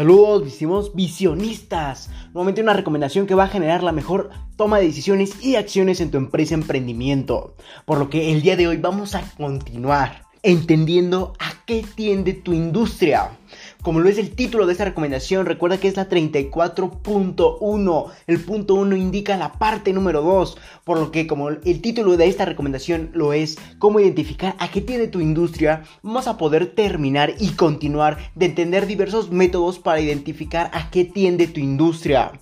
Saludos, 0.00 0.48
hicimos 0.48 0.94
visionistas. 0.94 2.08
Nuevamente 2.32 2.62
una 2.62 2.72
recomendación 2.72 3.26
que 3.26 3.34
va 3.34 3.44
a 3.44 3.48
generar 3.48 3.82
la 3.82 3.92
mejor 3.92 4.30
toma 4.56 4.78
de 4.78 4.86
decisiones 4.86 5.44
y 5.44 5.56
acciones 5.56 6.00
en 6.00 6.10
tu 6.10 6.16
empresa 6.16 6.54
emprendimiento. 6.54 7.54
Por 7.84 7.98
lo 7.98 8.08
que 8.08 8.32
el 8.32 8.40
día 8.40 8.56
de 8.56 8.66
hoy 8.66 8.78
vamos 8.78 9.14
a 9.14 9.20
continuar 9.36 10.22
entendiendo 10.42 11.34
a 11.38 11.59
qué 11.70 11.84
tiende 11.94 12.32
tu 12.32 12.52
industria. 12.52 13.38
Como 13.80 14.00
lo 14.00 14.08
es 14.08 14.18
el 14.18 14.34
título 14.34 14.66
de 14.66 14.72
esta 14.72 14.86
recomendación, 14.86 15.46
recuerda 15.46 15.78
que 15.78 15.86
es 15.86 15.94
la 15.94 16.08
34.1. 16.08 18.06
El 18.26 18.40
punto 18.40 18.74
1 18.74 18.96
indica 18.96 19.36
la 19.36 19.52
parte 19.52 19.92
número 19.92 20.20
2, 20.20 20.58
por 20.82 20.98
lo 20.98 21.12
que 21.12 21.28
como 21.28 21.48
el 21.48 21.80
título 21.80 22.16
de 22.16 22.26
esta 22.26 22.44
recomendación 22.44 23.10
lo 23.14 23.32
es 23.32 23.56
cómo 23.78 24.00
identificar 24.00 24.56
a 24.58 24.68
qué 24.72 24.80
tiende 24.80 25.06
tu 25.06 25.20
industria, 25.20 25.84
vamos 26.02 26.26
a 26.26 26.38
poder 26.38 26.74
terminar 26.74 27.34
y 27.38 27.50
continuar 27.50 28.18
de 28.34 28.46
entender 28.46 28.88
diversos 28.88 29.30
métodos 29.30 29.78
para 29.78 30.00
identificar 30.00 30.72
a 30.74 30.90
qué 30.90 31.04
tiende 31.04 31.46
tu 31.46 31.60
industria. 31.60 32.32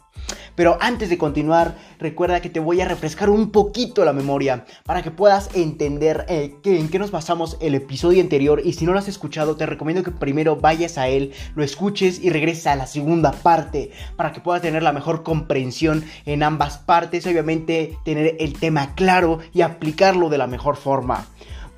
Pero 0.58 0.76
antes 0.80 1.08
de 1.08 1.18
continuar, 1.18 1.76
recuerda 2.00 2.40
que 2.40 2.50
te 2.50 2.58
voy 2.58 2.80
a 2.80 2.88
refrescar 2.88 3.30
un 3.30 3.52
poquito 3.52 4.04
la 4.04 4.12
memoria 4.12 4.64
para 4.84 5.02
que 5.02 5.12
puedas 5.12 5.54
entender 5.54 6.26
eh, 6.28 6.56
en 6.64 6.88
qué 6.88 6.98
nos 6.98 7.12
basamos 7.12 7.56
el 7.60 7.76
episodio 7.76 8.20
anterior. 8.20 8.60
Y 8.64 8.72
si 8.72 8.84
no 8.84 8.92
lo 8.92 8.98
has 8.98 9.06
escuchado, 9.06 9.54
te 9.54 9.66
recomiendo 9.66 10.02
que 10.02 10.10
primero 10.10 10.56
vayas 10.56 10.98
a 10.98 11.06
él, 11.06 11.32
lo 11.54 11.62
escuches 11.62 12.18
y 12.20 12.30
regreses 12.30 12.66
a 12.66 12.74
la 12.74 12.88
segunda 12.88 13.30
parte 13.30 13.92
para 14.16 14.32
que 14.32 14.40
puedas 14.40 14.60
tener 14.60 14.82
la 14.82 14.92
mejor 14.92 15.22
comprensión 15.22 16.04
en 16.26 16.42
ambas 16.42 16.78
partes. 16.78 17.24
Obviamente, 17.28 17.96
tener 18.04 18.34
el 18.40 18.54
tema 18.54 18.96
claro 18.96 19.38
y 19.54 19.60
aplicarlo 19.60 20.28
de 20.28 20.38
la 20.38 20.48
mejor 20.48 20.74
forma 20.74 21.28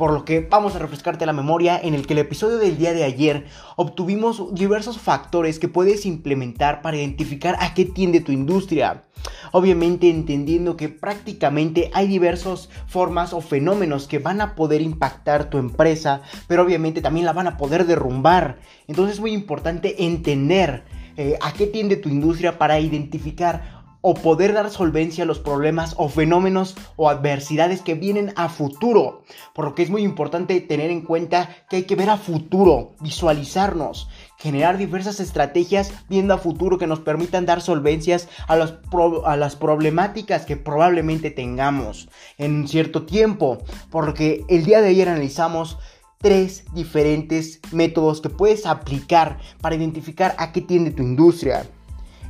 por 0.01 0.15
lo 0.15 0.25
que 0.25 0.41
vamos 0.41 0.75
a 0.75 0.79
refrescarte 0.79 1.27
la 1.27 1.35
memoria 1.35 1.79
en 1.79 1.93
el 1.93 2.07
que 2.07 2.15
el 2.15 2.21
episodio 2.21 2.57
del 2.57 2.79
día 2.79 2.95
de 2.95 3.05
ayer 3.05 3.45
obtuvimos 3.77 4.55
diversos 4.55 4.99
factores 4.99 5.59
que 5.59 5.69
puedes 5.69 6.07
implementar 6.07 6.81
para 6.81 6.97
identificar 6.97 7.55
a 7.61 7.75
qué 7.75 7.85
tiende 7.85 8.23
tu 8.23 8.33
industria. 8.33 9.05
Obviamente 9.53 10.09
entendiendo 10.09 10.79
que 10.79 10.89
prácticamente 10.89 11.91
hay 11.93 12.09
diversas 12.09 12.71
formas 12.87 13.35
o 13.35 13.43
fenómenos 13.43 14.09
que 14.09 14.19
van 14.19 14.41
a 14.41 14.55
poder 14.55 14.81
impactar 14.81 15.51
tu 15.51 15.59
empresa, 15.59 16.23
pero 16.49 16.63
obviamente 16.63 17.03
también 17.03 17.27
la 17.27 17.35
van 17.35 17.49
a 17.49 17.59
poder 17.59 17.85
derrumbar. 17.85 18.59
Entonces 18.89 19.17
es 19.17 19.21
muy 19.21 19.33
importante 19.33 20.03
entender 20.03 20.83
eh, 21.19 21.37
a 21.43 21.53
qué 21.53 21.67
tiende 21.67 21.97
tu 21.97 22.09
industria 22.09 22.57
para 22.57 22.81
identificar 22.81 23.80
o 24.03 24.15
poder 24.15 24.53
dar 24.53 24.71
solvencia 24.71 25.25
a 25.25 25.27
los 25.27 25.39
problemas 25.39 25.95
o 25.99 26.09
fenómenos 26.09 26.77
o 26.97 27.09
adversidades 27.09 27.83
que 27.83 27.95
vienen 27.95 28.33
a 28.37 28.49
futuro. 28.49 29.23
Por 29.55 29.65
lo 29.65 29.75
que 29.75 29.83
es 29.83 29.91
muy 29.91 30.03
importante 30.03 30.61
tener 30.61 30.91
en 30.91 31.03
cuenta 31.03 31.51
que 31.69 31.77
hay 31.77 31.83
que 31.85 31.97
ver 31.97 32.11
a 32.11 32.17
futuro, 32.17 32.93
visualizarnos, 33.01 34.09
generar 34.39 34.79
diversas 34.79 35.21
estrategias 35.21 35.93
viendo 36.09 36.35
a 36.35 36.39
futuro 36.39 36.79
que 36.79 36.87
nos 36.87 37.01
permitan 37.01 37.47
dar 37.47 37.61
solvencias 37.61 38.29
a, 38.49 38.55
a 38.55 39.37
las 39.37 39.57
problemáticas 39.57 40.47
que 40.47 40.57
probablemente 40.57 41.31
tengamos 41.31 42.09
en 42.39 42.67
cierto 42.69 43.05
tiempo. 43.05 43.59
Porque 43.91 44.45
el 44.49 44.65
día 44.65 44.81
de 44.81 44.89
ayer 44.89 45.09
analizamos 45.09 45.79
tres 46.19 46.65
diferentes 46.75 47.61
métodos 47.73 48.21
que 48.21 48.29
puedes 48.29 48.67
aplicar 48.67 49.39
para 49.61 49.75
identificar 49.75 50.35
a 50.39 50.53
qué 50.53 50.61
tiende 50.61 50.91
tu 50.91 51.03
industria. 51.03 51.67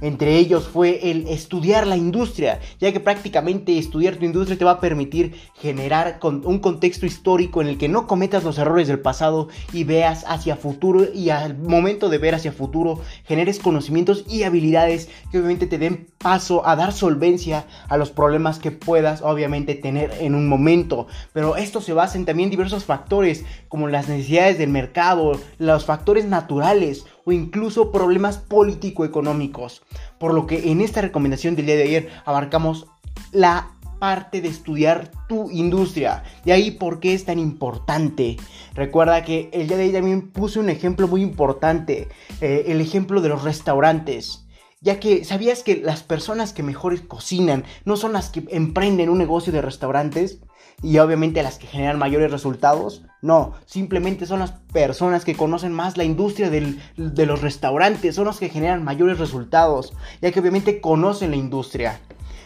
Entre 0.00 0.36
ellos 0.36 0.68
fue 0.68 1.10
el 1.10 1.28
estudiar 1.28 1.86
la 1.86 1.96
industria, 1.96 2.60
ya 2.78 2.92
que 2.92 3.00
prácticamente 3.00 3.78
estudiar 3.78 4.16
tu 4.16 4.24
industria 4.24 4.58
te 4.58 4.64
va 4.64 4.72
a 4.72 4.80
permitir 4.80 5.34
generar 5.54 6.18
un 6.22 6.58
contexto 6.58 7.06
histórico 7.06 7.60
en 7.60 7.68
el 7.68 7.78
que 7.78 7.88
no 7.88 8.06
cometas 8.06 8.44
los 8.44 8.58
errores 8.58 8.88
del 8.88 9.00
pasado 9.00 9.48
y 9.72 9.84
veas 9.84 10.25
hacia 10.26 10.56
futuro 10.56 11.06
y 11.12 11.30
al 11.30 11.58
momento 11.58 12.08
de 12.08 12.19
ver 12.19 12.34
hacia 12.34 12.52
futuro 12.52 13.00
generes 13.25 13.58
conocimientos 13.58 14.25
y 14.28 14.44
habilidades 14.44 15.08
que 15.30 15.38
obviamente 15.38 15.66
te 15.66 15.78
den 15.78 16.08
paso 16.19 16.66
a 16.66 16.76
dar 16.76 16.92
solvencia 16.92 17.66
a 17.88 17.96
los 17.96 18.10
problemas 18.10 18.58
que 18.58 18.70
puedas 18.70 19.22
obviamente 19.22 19.75
tener 19.75 20.12
en 20.20 20.34
un 20.34 20.48
momento. 20.48 21.06
Pero 21.32 21.56
esto 21.56 21.80
se 21.80 21.92
basa 21.92 22.19
en 22.19 22.25
también 22.25 22.50
diversos 22.50 22.84
factores 22.84 23.44
como 23.69 23.88
las 23.88 24.08
necesidades 24.08 24.58
del 24.58 24.70
mercado, 24.70 25.32
los 25.58 25.84
factores 25.84 26.25
naturales, 26.26 27.04
o 27.30 27.32
incluso 27.32 27.92
problemas 27.92 28.38
político-económicos. 28.38 29.82
Por 30.18 30.34
lo 30.34 30.46
que 30.46 30.70
en 30.70 30.80
esta 30.80 31.00
recomendación 31.00 31.54
del 31.54 31.66
día 31.66 31.76
de 31.76 31.84
ayer 31.84 32.08
abarcamos 32.24 32.86
la 33.30 33.70
parte 34.00 34.41
de 34.41 34.48
estudiar 34.48 35.12
tu 35.28 35.48
industria. 35.50 36.24
De 36.44 36.52
ahí 36.52 36.72
por 36.72 36.98
qué 36.98 37.14
es 37.14 37.24
tan 37.24 37.38
importante. 37.38 38.36
Recuerda 38.74 39.22
que 39.24 39.48
el 39.52 39.69
día 39.69 39.76
de 39.76 39.84
ayer 39.84 39.94
también 39.94 40.30
puse 40.32 40.58
un 40.58 40.70
ejemplo 40.70 41.06
muy 41.06 41.22
importante. 41.22 42.08
Eh, 42.40 42.64
el 42.69 42.80
ejemplo 42.80 43.20
de 43.20 43.28
los 43.28 43.44
restaurantes. 43.44 44.46
Ya 44.80 44.98
que 44.98 45.24
sabías 45.24 45.62
que 45.62 45.76
las 45.76 46.02
personas 46.02 46.52
que 46.52 46.62
mejor 46.62 47.06
cocinan 47.06 47.64
no 47.84 47.96
son 47.96 48.14
las 48.14 48.30
que 48.30 48.44
emprenden 48.48 49.10
un 49.10 49.19
negocio 49.19 49.52
de 49.52 49.60
restaurantes 49.60 50.40
y 50.82 50.98
obviamente 50.98 51.42
las 51.42 51.58
que 51.58 51.66
generan 51.66 51.98
mayores 51.98 52.30
resultados. 52.30 53.02
No, 53.22 53.54
simplemente 53.66 54.26
son 54.26 54.38
las 54.38 54.52
personas 54.72 55.24
que 55.24 55.34
conocen 55.34 55.72
más 55.72 55.96
la 55.96 56.04
industria 56.04 56.48
de 56.50 57.26
los 57.26 57.42
restaurantes, 57.42 58.14
son 58.14 58.26
las 58.26 58.38
que 58.38 58.48
generan 58.48 58.82
mayores 58.84 59.19
resultados, 59.19 59.92
ya 60.22 60.32
que 60.32 60.40
obviamente 60.40 60.80
conocen 60.80 61.30
la 61.30 61.36
industria. 61.36 62.00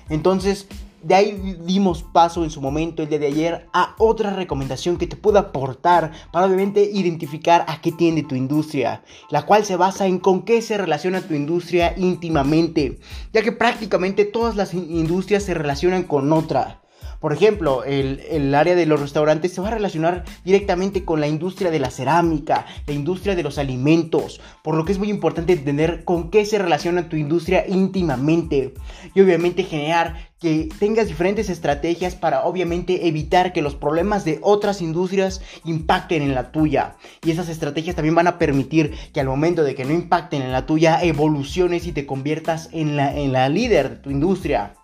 Entonces, 0.09 0.67
de 1.05 1.15
ahí 1.15 1.59
dimos 1.65 2.03
paso 2.03 2.45
en 2.45 2.51
su 2.51 2.63
momento 2.63 3.03
el 3.03 3.11
día 3.11 3.19
de 3.19 3.27
ayer 3.27 3.69
a 3.75 3.95
otra 3.99 4.31
recomendación 4.31 4.97
que 4.97 5.07
te 5.07 5.17
pueda 5.17 5.41
aportar 5.41 6.13
para 6.33 6.47
obviamente 6.47 6.83
identificar 6.83 7.65
a 7.69 7.81
qué 7.81 7.93
tiende 7.93 8.23
tu 8.23 8.35
industria, 8.35 9.03
la 9.31 9.43
cual 9.43 9.67
se 9.67 9.77
basa 9.77 10.07
en 10.07 10.19
con 10.19 10.43
qué 10.43 10.63
se 10.63 10.79
relaciona 10.79 11.21
tu 11.21 11.35
industria 11.35 11.95
íntimamente, 11.97 12.99
ya 13.33 13.43
que 13.43 13.53
prácticamente 13.53 14.25
todas 14.25 14.57
las 14.57 14.73
industrias 14.73 15.43
se 15.43 15.55
relacionan 15.55 16.05
con 16.05 16.33
otra. 16.33 16.81
Por 17.25 17.33
ejemplo, 17.33 17.85
el, 17.85 18.55
área 18.55 18.75
de 18.75 18.85
los 18.85 19.01
restaurantes 19.01 19.55
se 19.55 19.63
va 19.63 19.69
a 19.69 19.71
relacionar 19.71 20.25
directamente 20.45 21.07
con 21.07 21.21
la 21.21 21.27
industria 21.27 21.71
de 21.71 21.79
la 21.79 21.91
cerámica, 21.91 22.67
la 22.87 22.93
industria 22.93 23.35
de 23.35 23.43
los 23.43 23.57
alimentos, 23.57 24.43
por 24.63 24.75
lo 24.75 24.85
que 24.85 24.93
es 24.93 24.99
muy 24.99 25.09
importante 25.09 25.55
entender 25.55 26.05
con 26.05 26.31
qué 26.31 26.45
se 26.45 26.59
relaciona 26.59 27.09
tu 27.09 27.17
industria 27.17 27.65
íntimamente 27.67 28.75
y 29.15 29.23
obviamente 29.23 29.63
generar 29.63 30.29
que 30.39 30.69
tengas 30.79 31.09
diferentes 31.09 31.49
estrategias 31.49 32.15
para 32.15 32.45
obviamente 32.45 33.09
evitar 33.09 33.55
que 33.55 33.63
los 33.63 33.75
problemas 33.75 34.27
de 34.27 34.39
otras 34.43 34.83
industrias 34.83 35.41
impacten 35.65 36.21
en 36.21 36.35
la 36.35 36.53
tuya. 36.53 36.97
Y 37.25 37.31
esas 37.31 37.49
estrategias 37.49 37.97
también 37.97 38.17
van 38.17 38.27
a 38.27 38.37
permitir 38.37 38.93
que 39.15 39.21
al 39.21 39.29
momento 39.29 39.65
de 39.65 39.75
que 39.75 39.87
no 39.87 39.95
impacten 39.95 40.43
en 40.43 40.53
la 40.53 40.67
tuya, 40.67 41.03
evoluciones 41.03 41.87
y 41.87 41.93
te 41.93 42.05
conviertas 42.05 42.69
en 42.73 42.99
la, 42.99 43.17
en 43.17 43.33
la 43.33 43.49
líder 43.49 43.89
de 43.89 43.97
tu 43.97 44.11
industria 44.11 44.75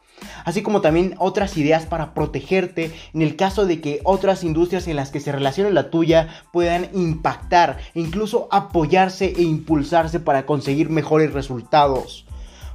así 0.45 0.63
como 0.63 0.81
también 0.81 1.15
otras 1.19 1.57
ideas 1.57 1.87
para 1.87 2.15
protegerte 2.15 2.93
en 3.15 3.23
el 3.23 3.37
caso 3.37 3.67
de 3.67 3.81
que 3.81 4.01
otras 4.05 4.45
industrias 4.45 4.87
en 4.89 4.97
las 4.97 5.11
que 5.11 5.21
se 5.21 5.33
relacione 5.33 5.71
la 5.71 5.91
tuya 5.91 6.29
puedan 6.53 6.89
impactar 6.95 7.79
e 7.95 8.01
incluso 8.01 8.49
apoyarse 8.51 9.33
e 9.37 9.43
impulsarse 9.43 10.21
para 10.21 10.47
conseguir 10.47 10.91
mejores 10.91 11.33
resultados. 11.33 12.27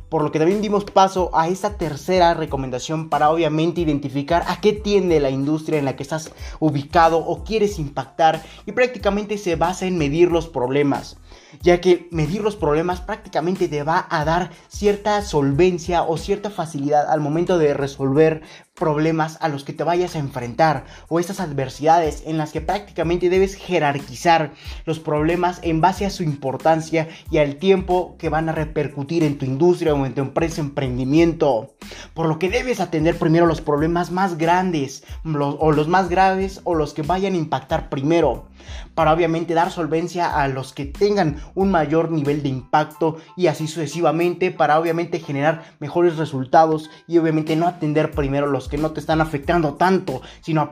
Por 0.10 0.22
lo 0.24 0.32
que 0.32 0.40
también 0.40 0.62
dimos 0.62 0.86
paso 0.86 1.32
a 1.34 1.48
esta 1.48 1.78
tercera 1.78 2.36
recomendación 2.36 3.10
para 3.10 3.32
obviamente 3.32 3.82
identificar 3.82 4.46
a 4.48 4.62
qué 4.62 4.72
tiende 4.72 5.20
la 5.20 5.32
industria 5.32 5.80
en 5.80 5.86
la 5.86 5.96
que 5.96 6.04
estás 6.04 6.32
ubicado 6.60 7.18
o 7.18 7.44
quieres 7.44 7.80
impactar 7.80 8.44
y 8.66 8.72
prácticamente 8.72 9.38
se 9.38 9.56
basa 9.56 9.88
en 9.88 9.98
medir 9.98 10.32
los 10.32 10.48
problemas 10.48 11.18
ya 11.62 11.82
que 11.82 12.08
medir 12.12 12.42
los 12.42 12.56
problemas 12.56 13.02
prácticamente 13.02 13.68
te 13.68 13.84
va 13.84 14.08
a 14.10 14.26
dar 14.26 14.52
cierta 14.68 15.22
solvencia 15.22 16.04
o 16.04 16.18
cierta 16.18 16.50
facilidad 16.50 17.10
al 17.10 17.22
momento 17.22 17.58
de 17.58 17.74
resolver 17.74 18.42
problemas 18.76 19.38
a 19.42 19.48
los 19.48 19.64
que 19.64 19.74
te 19.74 19.84
vayas 19.84 20.16
a 20.16 20.20
enfrentar 20.20 20.86
o 21.08 21.20
estas 21.20 21.40
adversidades 21.40 22.24
en 22.26 22.38
las 22.38 22.52
que 22.52 22.62
prácticamente 22.62 23.30
debes 23.30 23.56
jerarquizar 23.56 24.52
los 24.86 25.00
problemas 25.00 25.60
en 25.64 25.82
base 25.82 26.06
a 26.06 26.10
su 26.10 26.24
importancia 26.24 27.08
y 27.32 27.38
al 27.38 27.56
tiempo 27.56 28.16
que 28.20 28.30
van 28.30 28.50
a 28.50 28.52
repercutir 28.52 29.24
en 29.24 29.38
tu 29.38 29.46
industria 29.46 29.94
o 29.94 30.06
en 30.06 30.14
tu 30.14 30.22
empresa 30.22 30.62
emprendimiento. 30.62 31.76
Por 32.14 32.28
lo 32.28 32.38
que 32.38 32.50
debes 32.50 32.80
atender 32.80 33.18
primero 33.18 33.46
los 33.46 33.62
problemas 33.62 34.12
más 34.12 34.38
grandes 34.38 35.04
o 35.24 35.72
los 35.72 35.88
más 35.88 36.10
graves 36.10 36.62
o 36.64 36.76
los 36.76 36.94
que 36.94 37.02
vayan 37.02 37.34
a 37.34 37.38
impactar 37.38 37.90
primero 37.90 38.48
para 38.94 39.14
obviamente 39.14 39.54
dar 39.54 39.72
solvencia 39.72 40.42
a 40.42 40.48
los 40.48 40.74
que 40.74 40.86
tengan 40.86 41.38
un 41.54 41.72
mayor 41.72 42.12
nivel 42.12 42.44
de 42.44 42.50
impacto 42.50 43.18
y 43.36 43.48
así 43.48 43.68
sucesivamente 43.68 44.52
para 44.52 44.80
obviamente 44.80 45.20
generar 45.20 45.76
mejores 45.80 46.18
resultados 46.18 46.90
y 47.08 47.18
obviamente 47.18 47.56
no 47.56 47.68
atender 47.68 48.12
primero 48.12 48.48
los 48.48 48.65
que 48.68 48.78
no 48.78 48.92
te 48.92 49.00
están 49.00 49.22
afectando 49.22 49.76
tanto, 49.76 50.22
sino 50.42 50.72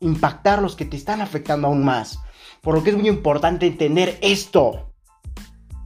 impactar 0.00 0.62
los 0.62 0.76
que 0.76 0.84
te 0.84 0.96
están 0.96 1.20
afectando 1.20 1.68
aún 1.68 1.84
más. 1.84 2.18
Por 2.60 2.74
lo 2.74 2.82
que 2.82 2.90
es 2.90 2.96
muy 2.96 3.08
importante 3.08 3.66
entender 3.66 4.18
esto 4.20 4.92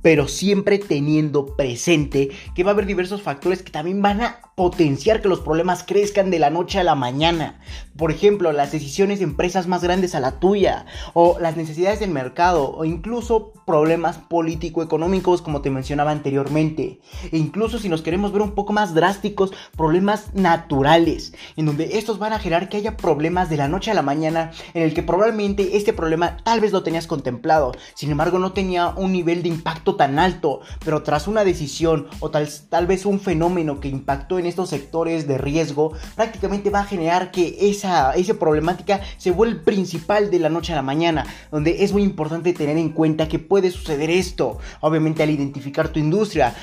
pero 0.06 0.28
siempre 0.28 0.78
teniendo 0.78 1.56
presente 1.56 2.30
que 2.54 2.62
va 2.62 2.70
a 2.70 2.74
haber 2.74 2.86
diversos 2.86 3.22
factores 3.22 3.64
que 3.64 3.72
también 3.72 4.00
van 4.02 4.20
a 4.20 4.40
potenciar 4.56 5.20
que 5.20 5.28
los 5.28 5.40
problemas 5.40 5.84
crezcan 5.84 6.30
de 6.30 6.38
la 6.38 6.48
noche 6.48 6.78
a 6.78 6.84
la 6.84 6.94
mañana. 6.94 7.60
Por 7.94 8.10
ejemplo, 8.10 8.52
las 8.52 8.72
decisiones 8.72 9.18
de 9.18 9.24
empresas 9.24 9.66
más 9.66 9.82
grandes 9.82 10.14
a 10.14 10.20
la 10.20 10.40
tuya, 10.40 10.86
o 11.12 11.38
las 11.38 11.58
necesidades 11.58 12.00
del 12.00 12.10
mercado, 12.10 12.74
o 12.74 12.86
incluso 12.86 13.52
problemas 13.66 14.16
político-económicos 14.16 15.42
como 15.42 15.60
te 15.60 15.68
mencionaba 15.68 16.10
anteriormente. 16.10 17.00
E 17.32 17.36
incluso 17.36 17.78
si 17.78 17.90
nos 17.90 18.00
queremos 18.00 18.32
ver 18.32 18.40
un 18.40 18.52
poco 18.52 18.72
más 18.72 18.94
drásticos, 18.94 19.52
problemas 19.76 20.32
naturales, 20.34 21.34
en 21.56 21.66
donde 21.66 21.98
estos 21.98 22.18
van 22.18 22.32
a 22.32 22.38
generar 22.38 22.70
que 22.70 22.78
haya 22.78 22.96
problemas 22.96 23.50
de 23.50 23.58
la 23.58 23.68
noche 23.68 23.90
a 23.90 23.94
la 23.94 24.02
mañana, 24.02 24.52
en 24.72 24.84
el 24.84 24.94
que 24.94 25.02
probablemente 25.02 25.76
este 25.76 25.92
problema 25.92 26.38
tal 26.44 26.60
vez 26.60 26.72
lo 26.72 26.82
tenías 26.82 27.06
contemplado, 27.06 27.72
sin 27.94 28.10
embargo 28.10 28.38
no 28.38 28.52
tenía 28.52 28.88
un 28.96 29.12
nivel 29.12 29.42
de 29.42 29.50
impacto 29.50 29.96
tan 29.96 30.18
alto, 30.18 30.60
pero 30.82 31.02
tras 31.02 31.28
una 31.28 31.44
decisión 31.44 32.08
o 32.20 32.30
tal, 32.30 32.48
tal 32.70 32.86
vez 32.86 33.04
un 33.04 33.20
fenómeno 33.20 33.80
que 33.80 33.88
impactó 33.88 34.38
en 34.38 34.45
estos 34.46 34.70
sectores 34.70 35.26
de 35.26 35.38
riesgo, 35.38 35.92
prácticamente 36.14 36.70
va 36.70 36.80
a 36.80 36.84
generar 36.84 37.30
que 37.30 37.56
esa, 37.60 38.12
esa 38.12 38.34
problemática 38.34 39.00
se 39.16 39.30
vuelva 39.30 39.62
principal 39.64 40.30
de 40.30 40.38
la 40.38 40.48
noche 40.48 40.72
a 40.72 40.76
la 40.76 40.82
mañana, 40.82 41.26
donde 41.50 41.84
es 41.84 41.92
muy 41.92 42.02
importante 42.02 42.52
tener 42.52 42.76
en 42.76 42.90
cuenta 42.90 43.28
que 43.28 43.38
puede 43.38 43.70
suceder 43.70 44.10
esto, 44.10 44.58
obviamente 44.80 45.22
al 45.22 45.30
identificar 45.30 45.88
tu 45.88 45.98
industria, 45.98 46.54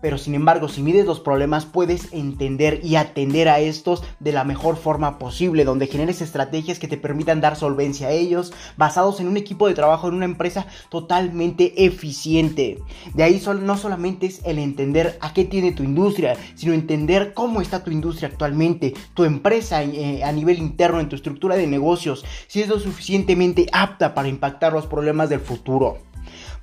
pero 0.00 0.18
sin 0.18 0.34
embargo, 0.34 0.68
si 0.68 0.82
mides 0.82 1.06
los 1.06 1.20
problemas, 1.20 1.66
puedes 1.66 2.12
entender 2.12 2.80
y 2.82 2.96
atender 2.96 3.48
a 3.48 3.60
estos 3.60 4.02
de 4.20 4.32
la 4.32 4.44
mejor 4.44 4.76
forma 4.76 5.18
posible, 5.18 5.64
donde 5.64 5.86
generes 5.86 6.20
estrategias 6.20 6.78
que 6.78 6.88
te 6.88 6.96
permitan 6.96 7.40
dar 7.40 7.56
solvencia 7.56 8.08
a 8.08 8.12
ellos, 8.12 8.52
basados 8.76 9.20
en 9.20 9.28
un 9.28 9.36
equipo 9.36 9.66
de 9.66 9.74
trabajo, 9.74 10.08
en 10.08 10.14
una 10.14 10.24
empresa 10.24 10.66
totalmente 10.88 11.84
eficiente. 11.84 12.78
De 13.14 13.22
ahí 13.22 13.42
no 13.62 13.76
solamente 13.76 14.26
es 14.26 14.40
el 14.44 14.58
entender 14.58 15.18
a 15.20 15.32
qué 15.32 15.44
tiene 15.44 15.72
tu 15.72 15.82
industria, 15.82 16.36
sino 16.54 16.72
entender 16.72 17.34
cómo 17.34 17.60
está 17.60 17.82
tu 17.82 17.90
industria 17.90 18.28
actualmente, 18.28 18.94
tu 19.14 19.24
empresa 19.24 19.82
eh, 19.82 20.22
a 20.22 20.32
nivel 20.32 20.58
interno, 20.58 21.00
en 21.00 21.08
tu 21.08 21.16
estructura 21.16 21.56
de 21.56 21.66
negocios, 21.66 22.24
si 22.46 22.62
es 22.62 22.68
lo 22.68 22.78
suficientemente 22.78 23.66
apta 23.72 24.14
para 24.14 24.28
impactar 24.28 24.72
los 24.72 24.86
problemas 24.86 25.28
del 25.28 25.40
futuro. 25.40 26.07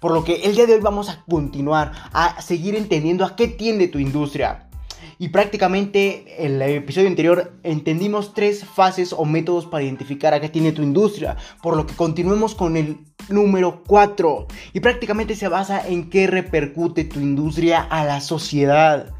Por 0.05 0.13
lo 0.13 0.23
que 0.23 0.43
el 0.43 0.53
día 0.53 0.67
de 0.67 0.75
hoy 0.75 0.81
vamos 0.81 1.09
a 1.09 1.23
continuar 1.27 1.91
a 2.13 2.39
seguir 2.39 2.75
entendiendo 2.75 3.25
a 3.25 3.35
qué 3.35 3.47
tiende 3.47 3.87
tu 3.87 3.97
industria. 3.97 4.69
Y 5.17 5.29
prácticamente 5.29 6.45
en 6.45 6.61
el 6.61 6.75
episodio 6.75 7.07
anterior 7.07 7.53
entendimos 7.63 8.35
tres 8.35 8.63
fases 8.63 9.13
o 9.13 9.25
métodos 9.25 9.65
para 9.65 9.83
identificar 9.83 10.35
a 10.35 10.39
qué 10.39 10.47
tiene 10.47 10.73
tu 10.73 10.83
industria. 10.83 11.37
Por 11.63 11.75
lo 11.75 11.87
que 11.87 11.95
continuemos 11.95 12.53
con 12.53 12.77
el 12.77 12.99
número 13.29 13.81
4. 13.87 14.45
Y 14.73 14.79
prácticamente 14.79 15.35
se 15.35 15.47
basa 15.47 15.87
en 15.87 16.11
qué 16.11 16.27
repercute 16.27 17.05
tu 17.05 17.19
industria 17.19 17.81
a 17.81 18.05
la 18.05 18.21
sociedad. 18.21 19.11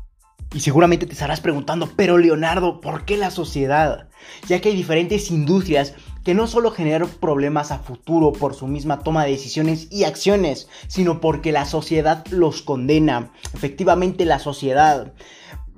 Y 0.53 0.59
seguramente 0.59 1.07
te 1.07 1.13
estarás 1.13 1.41
preguntando, 1.41 1.89
pero 1.95 2.19
Leonardo, 2.19 2.79
¿por 2.79 3.05
qué 3.05 3.17
la 3.17 3.31
sociedad? 3.31 4.09
Ya 4.47 4.61
que 4.61 4.69
hay 4.69 4.75
diferentes 4.75 5.31
industrias 5.31 5.95
que 6.25 6.33
no 6.33 6.47
solo 6.47 6.71
generan 6.71 7.07
problemas 7.07 7.71
a 7.71 7.77
futuro 7.77 8.33
por 8.33 8.55
su 8.55 8.65
misma 8.65 8.99
toma 9.01 9.23
de 9.23 9.31
decisiones 9.31 9.87
y 9.91 10.05
acciones, 10.05 10.67
sino 10.87 11.21
porque 11.21 11.51
la 11.51 11.65
sociedad 11.65 12.25
los 12.31 12.63
condena. 12.63 13.31
Efectivamente, 13.53 14.25
la 14.25 14.39
sociedad. 14.39 15.13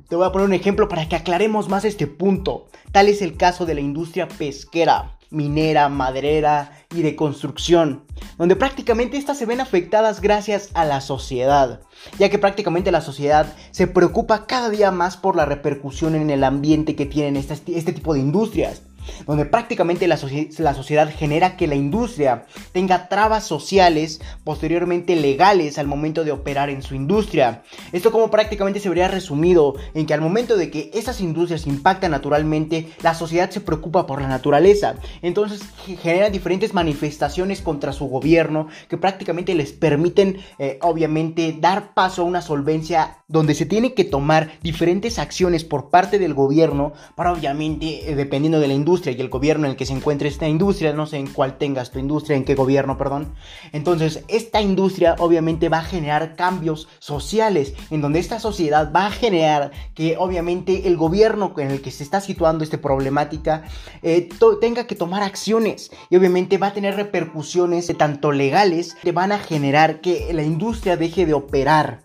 Te 0.08 0.16
voy 0.16 0.26
a 0.26 0.32
poner 0.32 0.48
un 0.48 0.54
ejemplo 0.54 0.88
para 0.88 1.10
que 1.10 1.18
aclaremos 1.18 1.68
más 1.68 1.84
este 1.84 2.08
punto. 2.08 2.68
Tal 2.94 3.10
es 3.10 3.22
el 3.22 3.36
caso 3.36 3.66
de 3.66 3.76
la 3.76 3.82
industria 3.82 4.30
pesquera, 4.30 5.18
minera, 5.30 5.90
maderera 5.90 6.72
y 6.96 7.02
de 7.02 7.18
construcción, 7.18 8.06
donde 8.38 8.56
prácticamente 8.56 9.18
estas 9.18 9.38
se 9.38 9.46
ven 9.46 9.60
afectadas 9.60 10.22
gracias 10.22 10.70
a 10.76 10.86
la 10.86 11.02
sociedad, 11.02 11.82
ya 12.20 12.30
que 12.30 12.40
prácticamente 12.40 12.94
la 12.94 13.02
sociedad 13.02 13.54
se 13.72 13.88
preocupa 13.88 14.46
cada 14.46 14.70
día 14.70 14.92
más 14.92 15.18
por 15.18 15.36
la 15.36 15.44
repercusión 15.44 16.16
en 16.16 16.30
el 16.30 16.46
ambiente 16.46 16.96
que 16.96 17.06
tienen 17.06 17.36
este 17.36 17.92
tipo 17.92 18.14
de 18.14 18.22
industrias 18.22 18.82
donde 19.26 19.46
prácticamente 19.46 20.08
la, 20.08 20.18
sociedad 20.18 21.10
genera 21.10 21.58
que 21.58 21.68
la 21.68 21.76
industria 21.76 22.46
tenga 22.72 23.10
trabas 23.10 23.46
sociales, 23.46 24.22
posteriormente 24.44 25.16
legales 25.16 25.78
al 25.78 25.88
momento 25.88 26.24
de 26.24 26.32
operar 26.32 26.70
en 26.70 26.82
su 26.82 26.96
industria. 26.96 27.64
Esto 27.92 28.12
como 28.12 28.32
prácticamente 28.32 28.80
se 28.80 28.90
vería 28.90 29.08
resumido 29.08 29.76
en 29.94 30.06
que 30.06 30.14
al 30.14 30.22
momento 30.22 30.58
de 30.58 30.70
que 30.70 30.92
esas 30.94 31.22
industrias 31.22 31.68
impactan 31.68 32.12
naturalmente, 32.12 32.90
la 33.02 33.14
sociedad 33.14 33.50
se 33.50 33.62
preocupa 33.62 34.06
por 34.06 34.22
la 34.22 34.28
naturaleza. 34.28 34.96
Entonces 35.22 35.62
genera 36.02 36.30
diferentes 36.30 36.74
manifestaciones 36.74 37.62
contra 37.62 37.94
su 37.94 38.08
gobierno 38.08 38.68
que 38.90 38.98
prácticamente 38.98 39.56
les 39.56 39.72
permiten 39.72 40.38
eh, 40.60 40.80
obviamente 40.82 41.56
dar 41.60 41.94
paso 41.94 42.22
a 42.22 42.26
una 42.26 42.42
solvencia 42.42 43.24
donde 43.28 43.56
se 43.56 43.66
tiene 43.66 43.94
que 43.94 44.06
tomar 44.06 44.52
diferentes 44.62 45.20
acciones 45.20 45.64
por 45.64 45.90
parte 45.90 46.20
del 46.20 46.34
gobierno 46.34 46.94
para 47.16 47.34
obviamente, 47.34 48.10
eh, 48.10 48.16
dependiendo 48.16 48.60
de 48.60 48.68
la 48.68 48.74
industria 48.74 48.97
y 49.06 49.22
el 49.22 49.30
gobierno 49.30 49.66
en 49.66 49.72
el 49.72 49.78
que 49.78 49.86
se 49.86 49.94
encuentre 49.94 50.28
esta 50.28 50.48
industria, 50.48 50.94
no 50.94 51.06
sé 51.06 51.18
en 51.18 51.28
cuál 51.28 51.58
tengas 51.58 51.92
tu 51.92 52.00
industria, 52.00 52.36
en 52.36 52.46
qué 52.46 52.56
gobierno, 52.56 52.98
perdón. 52.98 53.34
Entonces, 53.72 54.24
esta 54.28 54.62
industria 54.62 55.16
obviamente 55.20 55.70
va 55.70 55.80
a 55.80 55.84
generar 55.84 56.36
cambios 56.36 56.88
sociales, 57.00 57.74
en 57.92 58.02
donde 58.02 58.20
esta 58.20 58.40
sociedad 58.40 58.92
va 58.94 59.08
a 59.08 59.12
generar 59.12 59.72
que 59.94 60.18
obviamente 60.18 60.88
el 60.88 60.98
gobierno 60.98 61.54
en 61.58 61.72
el 61.72 61.82
que 61.82 61.92
se 61.92 62.04
está 62.04 62.22
situando 62.22 62.64
esta 62.64 62.80
problemática 62.80 63.64
eh, 64.02 64.30
tenga 64.60 64.88
que 64.88 64.96
tomar 64.96 65.24
acciones 65.24 65.92
y 66.10 66.16
obviamente 66.16 66.58
va 66.58 66.68
a 66.68 66.74
tener 66.74 66.96
repercusiones 66.96 67.92
tanto 67.98 68.32
legales 68.32 68.96
que 69.02 69.12
van 69.12 69.32
a 69.32 69.40
generar 69.40 70.02
que 70.02 70.32
la 70.34 70.44
industria 70.44 70.98
deje 70.98 71.26
de 71.26 71.34
operar. 71.34 72.02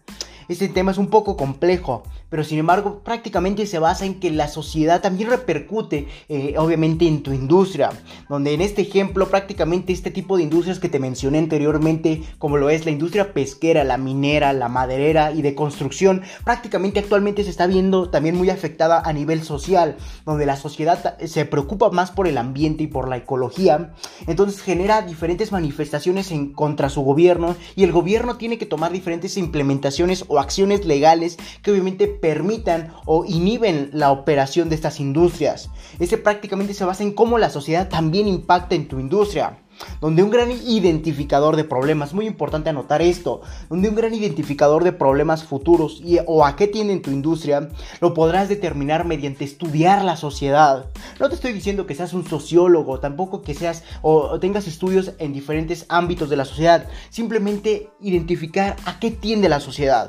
Este 0.49 0.69
tema 0.69 0.91
es 0.91 0.99
un 0.99 1.09
poco 1.09 1.37
complejo, 1.37 2.03
pero 2.33 2.45
sin 2.45 2.59
embargo 2.59 3.03
prácticamente 3.05 3.67
se 3.67 3.79
basa 3.79 4.07
en 4.07 4.19
que 4.19 4.31
la 4.31 4.49
sociedad 4.49 5.03
también 5.03 5.29
repercute 5.29 6.09
eh, 6.31 6.55
obviamente 6.57 7.07
en 7.07 7.23
tu 7.23 7.35
industria, 7.35 7.91
donde 8.27 8.55
en 8.55 8.63
este 8.63 8.81
ejemplo 8.81 9.29
prácticamente 9.29 9.93
este 9.93 10.11
tipo 10.11 10.39
de 10.39 10.45
industrias 10.45 10.79
que 10.79 10.89
te 10.89 10.99
mencioné 10.99 11.37
anteriormente, 11.37 12.23
como 12.39 12.57
lo 12.57 12.71
es 12.71 12.87
la 12.87 12.91
industria 12.91 13.35
pesquera, 13.35 13.85
la 13.85 13.99
minera, 13.99 14.55
la 14.55 14.71
maderera 14.71 15.33
y 15.33 15.43
de 15.43 15.55
construcción, 15.55 16.23
prácticamente 16.43 17.01
actualmente 17.01 17.45
se 17.45 17.51
está 17.51 17.67
viendo 17.67 18.09
también 18.09 18.35
muy 18.35 18.49
afectada 18.49 19.03
a 19.05 19.13
nivel 19.13 19.43
social, 19.43 19.99
donde 20.25 20.47
la 20.47 20.57
sociedad 20.57 21.19
se 21.23 21.45
preocupa 21.45 21.91
más 21.91 22.13
por 22.13 22.27
el 22.27 22.39
ambiente 22.39 22.85
y 22.85 22.87
por 22.87 23.09
la 23.09 23.19
ecología, 23.19 23.93
entonces 24.27 24.63
genera 24.63 25.03
diferentes 25.03 25.53
manifestaciones 25.53 26.31
en 26.31 26.55
contra 26.55 26.89
su 26.89 27.03
gobierno 27.03 27.57
y 27.77 27.85
el 27.85 27.93
gobierno 27.93 28.39
tiene 28.39 28.57
que 28.57 28.65
tomar 28.65 28.91
diferentes 28.91 29.37
implementaciones 29.37 30.25
o 30.29 30.39
acciones 30.39 30.87
legales 30.87 31.37
que 31.61 31.73
obviamente 31.73 32.22
permitan 32.23 32.95
o 33.05 33.25
inhiben 33.27 33.91
la 33.93 34.13
operación 34.13 34.69
de 34.69 34.77
estas 34.77 35.01
industrias. 35.01 35.69
Este 35.99 36.17
prácticamente 36.17 36.73
se 36.73 36.85
basa 36.85 37.03
en 37.03 37.13
cómo 37.13 37.37
la 37.37 37.51
sociedad 37.51 37.89
también 37.89 38.29
impacta 38.29 38.77
en 38.77 38.89
tu 38.89 39.01
industria 39.01 39.59
donde 40.01 40.23
un 40.23 40.31
gran 40.31 40.51
identificador 40.51 41.57
de 41.57 41.65
problemas, 41.65 42.15
muy 42.15 42.27
importante 42.27 42.71
anotar 42.71 43.03
esto, 43.03 43.41
donde 43.69 43.89
un 43.89 43.95
gran 43.95 44.15
identificador 44.15 44.85
de 44.85 44.93
problemas 44.93 45.45
futuros 45.45 46.01
y, 46.05 46.19
o 46.27 46.45
a 46.45 46.57
qué 46.57 46.69
tiene 46.69 46.99
tu 46.99 47.11
industria, 47.11 47.69
lo 48.01 48.15
podrás 48.15 48.49
determinar 48.49 49.05
mediante 49.05 49.45
estudiar 49.45 50.05
la 50.05 50.17
sociedad. 50.17 50.87
No 51.19 51.29
te 51.29 51.35
estoy 51.35 51.53
diciendo 51.53 51.87
que 51.87 51.95
seas 51.95 52.13
un 52.13 52.27
sociólogo, 52.27 53.01
tampoco 53.01 53.43
que 53.43 53.55
seas 53.55 53.83
o 54.03 54.39
tengas 54.39 54.67
estudios 54.67 55.13
en 55.19 55.33
diferentes 55.33 55.87
ámbitos 55.89 56.31
de 56.31 56.37
la 56.37 56.45
sociedad, 56.45 56.87
simplemente 57.11 57.91
identificar 58.01 58.77
a 58.85 59.01
qué 59.01 59.11
tiende 59.11 59.49
la 59.49 59.61
sociedad 59.61 60.09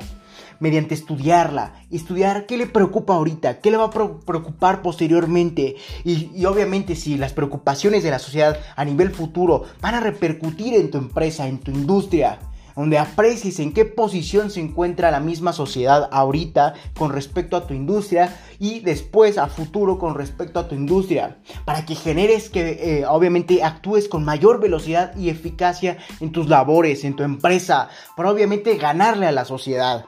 mediante 0.60 0.94
estudiarla, 0.94 1.74
estudiar 1.90 2.46
qué 2.46 2.56
le 2.56 2.66
preocupa 2.66 3.14
ahorita, 3.14 3.60
qué 3.60 3.70
le 3.70 3.76
va 3.76 3.84
a 3.84 3.90
preocupar 3.90 4.82
posteriormente 4.82 5.76
y, 6.04 6.44
obviamente 6.44 6.96
si 6.96 7.16
las 7.16 7.32
preocupaciones 7.32 8.02
de 8.02 8.10
la 8.10 8.18
sociedad 8.18 8.58
a 8.76 8.84
nivel 8.84 9.10
futuro 9.10 9.64
van 9.80 9.94
a 9.94 10.00
repercutir 10.00 10.74
en 10.74 10.90
tu 10.90 10.98
empresa, 10.98 11.46
en 11.46 11.58
tu 11.58 11.70
industria 11.70 12.38
donde 12.76 12.98
aprecies 12.98 13.60
en 13.60 13.72
qué 13.72 13.84
posición 13.84 14.50
se 14.50 14.60
encuentra 14.60 15.10
la 15.10 15.20
misma 15.20 15.52
sociedad 15.52 16.08
ahorita 16.12 16.74
con 16.98 17.12
respecto 17.12 17.56
a 17.56 17.66
tu 17.66 17.74
industria 17.74 18.36
y 18.58 18.80
después 18.80 19.38
a 19.38 19.46
futuro 19.46 19.98
con 19.98 20.14
respecto 20.14 20.58
a 20.58 20.68
tu 20.68 20.74
industria, 20.74 21.38
para 21.64 21.86
que 21.86 21.94
generes 21.94 22.50
que 22.50 23.00
eh, 23.00 23.06
obviamente 23.06 23.62
actúes 23.62 24.08
con 24.08 24.24
mayor 24.24 24.60
velocidad 24.60 25.14
y 25.16 25.28
eficacia 25.28 25.98
en 26.20 26.32
tus 26.32 26.48
labores, 26.48 27.04
en 27.04 27.14
tu 27.14 27.22
empresa, 27.22 27.88
para 28.16 28.30
obviamente 28.30 28.76
ganarle 28.76 29.26
a 29.26 29.32
la 29.32 29.44
sociedad. 29.44 30.06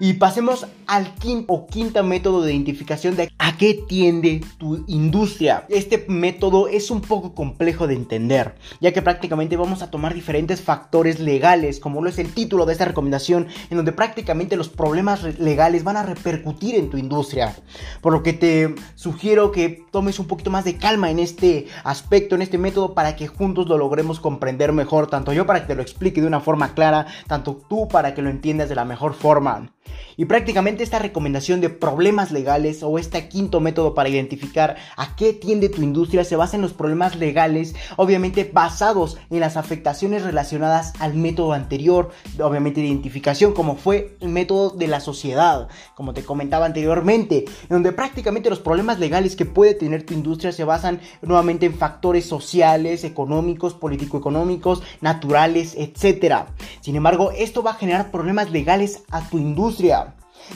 Y 0.00 0.14
pasemos 0.14 0.66
al 0.86 1.14
quinto 1.14 1.52
o 1.52 1.66
quinto 1.66 2.02
método 2.02 2.42
de 2.42 2.52
identificación 2.52 3.16
de 3.16 3.30
¿A 3.38 3.56
qué 3.56 3.74
tiende 3.88 4.42
tu 4.58 4.84
industria? 4.88 5.64
Este 5.68 6.04
método 6.08 6.68
es 6.68 6.90
un 6.90 7.00
poco 7.00 7.34
complejo 7.34 7.86
de 7.86 7.94
entender, 7.94 8.54
ya 8.80 8.92
que 8.92 9.02
prácticamente 9.02 9.56
vamos 9.56 9.82
a 9.82 9.90
tomar 9.90 10.14
diferentes 10.14 10.60
factores 10.60 11.20
legales, 11.20 11.78
como 11.78 12.02
lo 12.02 12.08
es 12.08 12.18
el 12.18 12.32
título 12.32 12.66
de 12.66 12.72
esta 12.72 12.86
recomendación, 12.86 13.46
en 13.70 13.76
donde 13.76 13.92
prácticamente 13.92 14.56
los 14.56 14.68
problemas 14.68 15.38
legales 15.38 15.84
van 15.84 15.96
a 15.96 16.02
repercutir 16.02 16.74
en 16.74 16.90
tu 16.90 16.96
industria. 16.96 17.54
Por 18.00 18.12
lo 18.12 18.22
que 18.22 18.32
te 18.32 18.74
sugiero 18.94 19.52
que 19.52 19.84
tomes 19.90 20.18
un 20.18 20.26
poquito 20.26 20.50
más 20.50 20.64
de 20.64 20.76
calma 20.76 21.10
en 21.10 21.18
este 21.18 21.66
aspecto, 21.84 22.34
en 22.34 22.42
este 22.42 22.58
método, 22.58 22.94
para 22.94 23.16
que 23.16 23.28
juntos 23.28 23.68
lo 23.68 23.78
logremos 23.78 24.20
comprender 24.20 24.72
mejor, 24.72 25.06
tanto 25.08 25.32
yo 25.32 25.46
para 25.46 25.62
que 25.62 25.68
te 25.68 25.74
lo 25.74 25.82
explique 25.82 26.20
de 26.20 26.26
una 26.26 26.40
forma 26.40 26.74
clara, 26.74 27.06
tanto 27.28 27.60
tú 27.68 27.88
para 27.88 28.14
que 28.14 28.22
lo 28.22 28.30
entiendas 28.30 28.68
de 28.68 28.74
la 28.74 28.84
mejor 28.84 29.14
forma. 29.14 29.73
Y 30.16 30.26
prácticamente 30.26 30.84
esta 30.84 30.98
recomendación 30.98 31.60
de 31.60 31.70
problemas 31.70 32.30
legales 32.30 32.82
o 32.82 32.98
este 32.98 33.28
quinto 33.28 33.60
método 33.60 33.94
para 33.94 34.08
identificar 34.08 34.76
a 34.96 35.16
qué 35.16 35.32
tiende 35.32 35.68
tu 35.68 35.82
industria 35.82 36.24
se 36.24 36.36
basa 36.36 36.56
en 36.56 36.62
los 36.62 36.72
problemas 36.72 37.16
legales, 37.16 37.74
obviamente 37.96 38.48
basados 38.52 39.18
en 39.30 39.40
las 39.40 39.56
afectaciones 39.56 40.22
relacionadas 40.22 40.92
al 41.00 41.14
método 41.14 41.52
anterior, 41.52 42.10
obviamente 42.40 42.80
de 42.80 42.86
identificación, 42.86 43.52
como 43.52 43.76
fue 43.76 44.16
el 44.20 44.28
método 44.28 44.70
de 44.70 44.86
la 44.86 45.00
sociedad, 45.00 45.68
como 45.94 46.14
te 46.14 46.22
comentaba 46.22 46.66
anteriormente, 46.66 47.44
en 47.62 47.68
donde 47.68 47.92
prácticamente 47.92 48.50
los 48.50 48.60
problemas 48.60 48.98
legales 48.98 49.36
que 49.36 49.46
puede 49.46 49.74
tener 49.74 50.04
tu 50.04 50.14
industria 50.14 50.52
se 50.52 50.64
basan 50.64 51.00
nuevamente 51.22 51.66
en 51.66 51.74
factores 51.74 52.24
sociales, 52.24 53.04
económicos, 53.04 53.74
político-económicos, 53.74 54.82
naturales, 55.00 55.74
etc. 55.76 56.46
Sin 56.80 56.96
embargo, 56.96 57.32
esto 57.32 57.62
va 57.62 57.72
a 57.72 57.74
generar 57.74 58.10
problemas 58.10 58.50
legales 58.50 59.02
a 59.10 59.28
tu 59.28 59.38
industria 59.38 59.73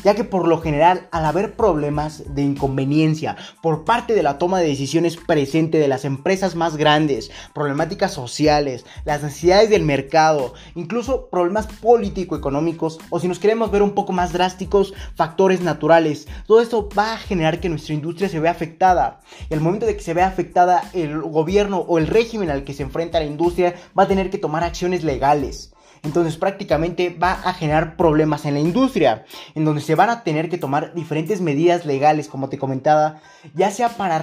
ya 0.04 0.14
que 0.14 0.24
por 0.24 0.46
lo 0.46 0.60
general 0.60 1.08
al 1.10 1.24
haber 1.24 1.56
problemas 1.56 2.34
de 2.34 2.42
inconveniencia 2.42 3.36
por 3.62 3.84
parte 3.84 4.14
de 4.14 4.22
la 4.22 4.38
toma 4.38 4.60
de 4.60 4.68
decisiones 4.68 5.16
presente 5.16 5.78
de 5.78 5.88
las 5.88 6.04
empresas 6.04 6.54
más 6.54 6.76
grandes, 6.76 7.30
problemáticas 7.54 8.12
sociales, 8.12 8.84
las 9.04 9.22
necesidades 9.22 9.70
del 9.70 9.82
mercado, 9.82 10.54
incluso 10.74 11.28
problemas 11.30 11.66
político-económicos 11.66 12.98
o 13.10 13.20
si 13.20 13.28
nos 13.28 13.38
queremos 13.38 13.70
ver 13.70 13.82
un 13.82 13.92
poco 13.92 14.12
más 14.12 14.32
drásticos, 14.32 14.94
factores 15.14 15.60
naturales, 15.60 16.28
todo 16.46 16.60
esto 16.60 16.88
va 16.96 17.14
a 17.14 17.18
generar 17.18 17.60
que 17.60 17.68
nuestra 17.68 17.94
industria 17.94 18.28
se 18.28 18.40
vea 18.40 18.50
afectada. 18.50 19.20
Y 19.50 19.54
al 19.54 19.60
momento 19.60 19.86
de 19.86 19.96
que 19.96 20.02
se 20.02 20.14
vea 20.14 20.26
afectada, 20.26 20.82
el 20.92 21.20
gobierno 21.22 21.78
o 21.78 21.98
el 21.98 22.06
régimen 22.06 22.50
al 22.50 22.64
que 22.64 22.74
se 22.74 22.82
enfrenta 22.82 23.20
la 23.20 23.26
industria 23.26 23.74
va 23.98 24.04
a 24.04 24.08
tener 24.08 24.30
que 24.30 24.38
tomar 24.38 24.64
acciones 24.64 25.04
legales. 25.04 25.72
Entonces 26.02 26.36
prácticamente 26.36 27.10
va 27.10 27.32
a 27.32 27.52
generar 27.52 27.96
problemas 27.96 28.44
en 28.44 28.54
la 28.54 28.60
industria, 28.60 29.24
en 29.54 29.64
donde 29.64 29.80
se 29.80 29.94
van 29.94 30.10
a 30.10 30.24
tener 30.24 30.48
que 30.48 30.58
tomar 30.58 30.94
diferentes 30.94 31.40
medidas 31.40 31.86
legales, 31.86 32.28
como 32.28 32.48
te 32.48 32.58
comentaba, 32.58 33.20
ya 33.54 33.70
sea 33.70 33.90
para, 33.90 34.22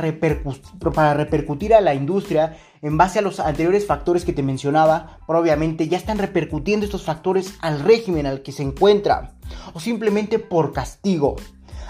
para 0.94 1.14
repercutir 1.14 1.74
a 1.74 1.82
la 1.82 1.94
industria 1.94 2.58
en 2.82 2.98
base 2.98 3.20
a 3.20 3.22
los 3.22 3.40
anteriores 3.40 3.88
factores 3.88 4.26
que 4.26 4.34
te 4.34 4.44
mencionaba, 4.44 5.20
pero 5.26 5.40
obviamente 5.40 5.88
ya 5.88 5.98
están 5.98 6.18
repercutiendo 6.18 6.86
estos 6.86 7.04
factores 7.04 7.56
al 7.62 7.80
régimen 7.80 8.26
al 8.26 8.42
que 8.44 8.52
se 8.52 8.64
encuentra, 8.64 9.34
o 9.74 9.80
simplemente 9.80 10.40
por 10.40 10.72
castigo. 10.72 11.36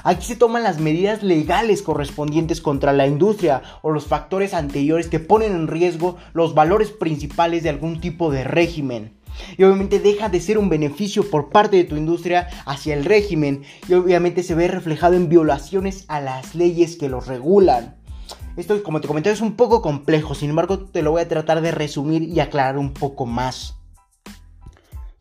Aquí 0.05 0.23
se 0.23 0.35
toman 0.35 0.61
las 0.61 0.79
medidas 0.79 1.23
legales 1.23 1.81
correspondientes 1.81 2.61
contra 2.61 2.93
la 2.93 3.07
industria 3.07 3.63
o 3.81 3.89
los 3.89 4.05
factores 4.05 4.53
anteriores 4.53 5.07
que 5.07 5.19
ponen 5.19 5.53
en 5.53 5.67
riesgo 5.67 6.17
los 6.33 6.53
valores 6.53 6.91
principales 6.91 7.63
de 7.63 7.69
algún 7.69 7.99
tipo 7.99 8.29
de 8.29 8.43
régimen. 8.43 9.17
Y 9.57 9.63
obviamente 9.63 9.99
deja 9.99 10.29
de 10.29 10.41
ser 10.41 10.57
un 10.57 10.69
beneficio 10.69 11.29
por 11.29 11.49
parte 11.49 11.77
de 11.77 11.83
tu 11.83 11.95
industria 11.95 12.47
hacia 12.65 12.93
el 12.93 13.05
régimen. 13.05 13.63
Y 13.87 13.93
obviamente 13.93 14.43
se 14.43 14.55
ve 14.55 14.67
reflejado 14.67 15.15
en 15.15 15.29
violaciones 15.29 16.05
a 16.07 16.21
las 16.21 16.55
leyes 16.55 16.95
que 16.95 17.09
los 17.09 17.27
regulan. 17.27 17.95
Esto, 18.57 18.81
como 18.83 19.01
te 19.01 19.07
comenté, 19.07 19.31
es 19.31 19.41
un 19.41 19.57
poco 19.57 19.81
complejo, 19.81 20.33
sin 20.33 20.49
embargo 20.49 20.79
te 20.79 21.01
lo 21.01 21.11
voy 21.11 21.21
a 21.21 21.27
tratar 21.27 21.59
de 21.59 21.71
resumir 21.71 22.23
y 22.23 22.39
aclarar 22.39 22.77
un 22.77 22.93
poco 22.93 23.25
más. 23.25 23.74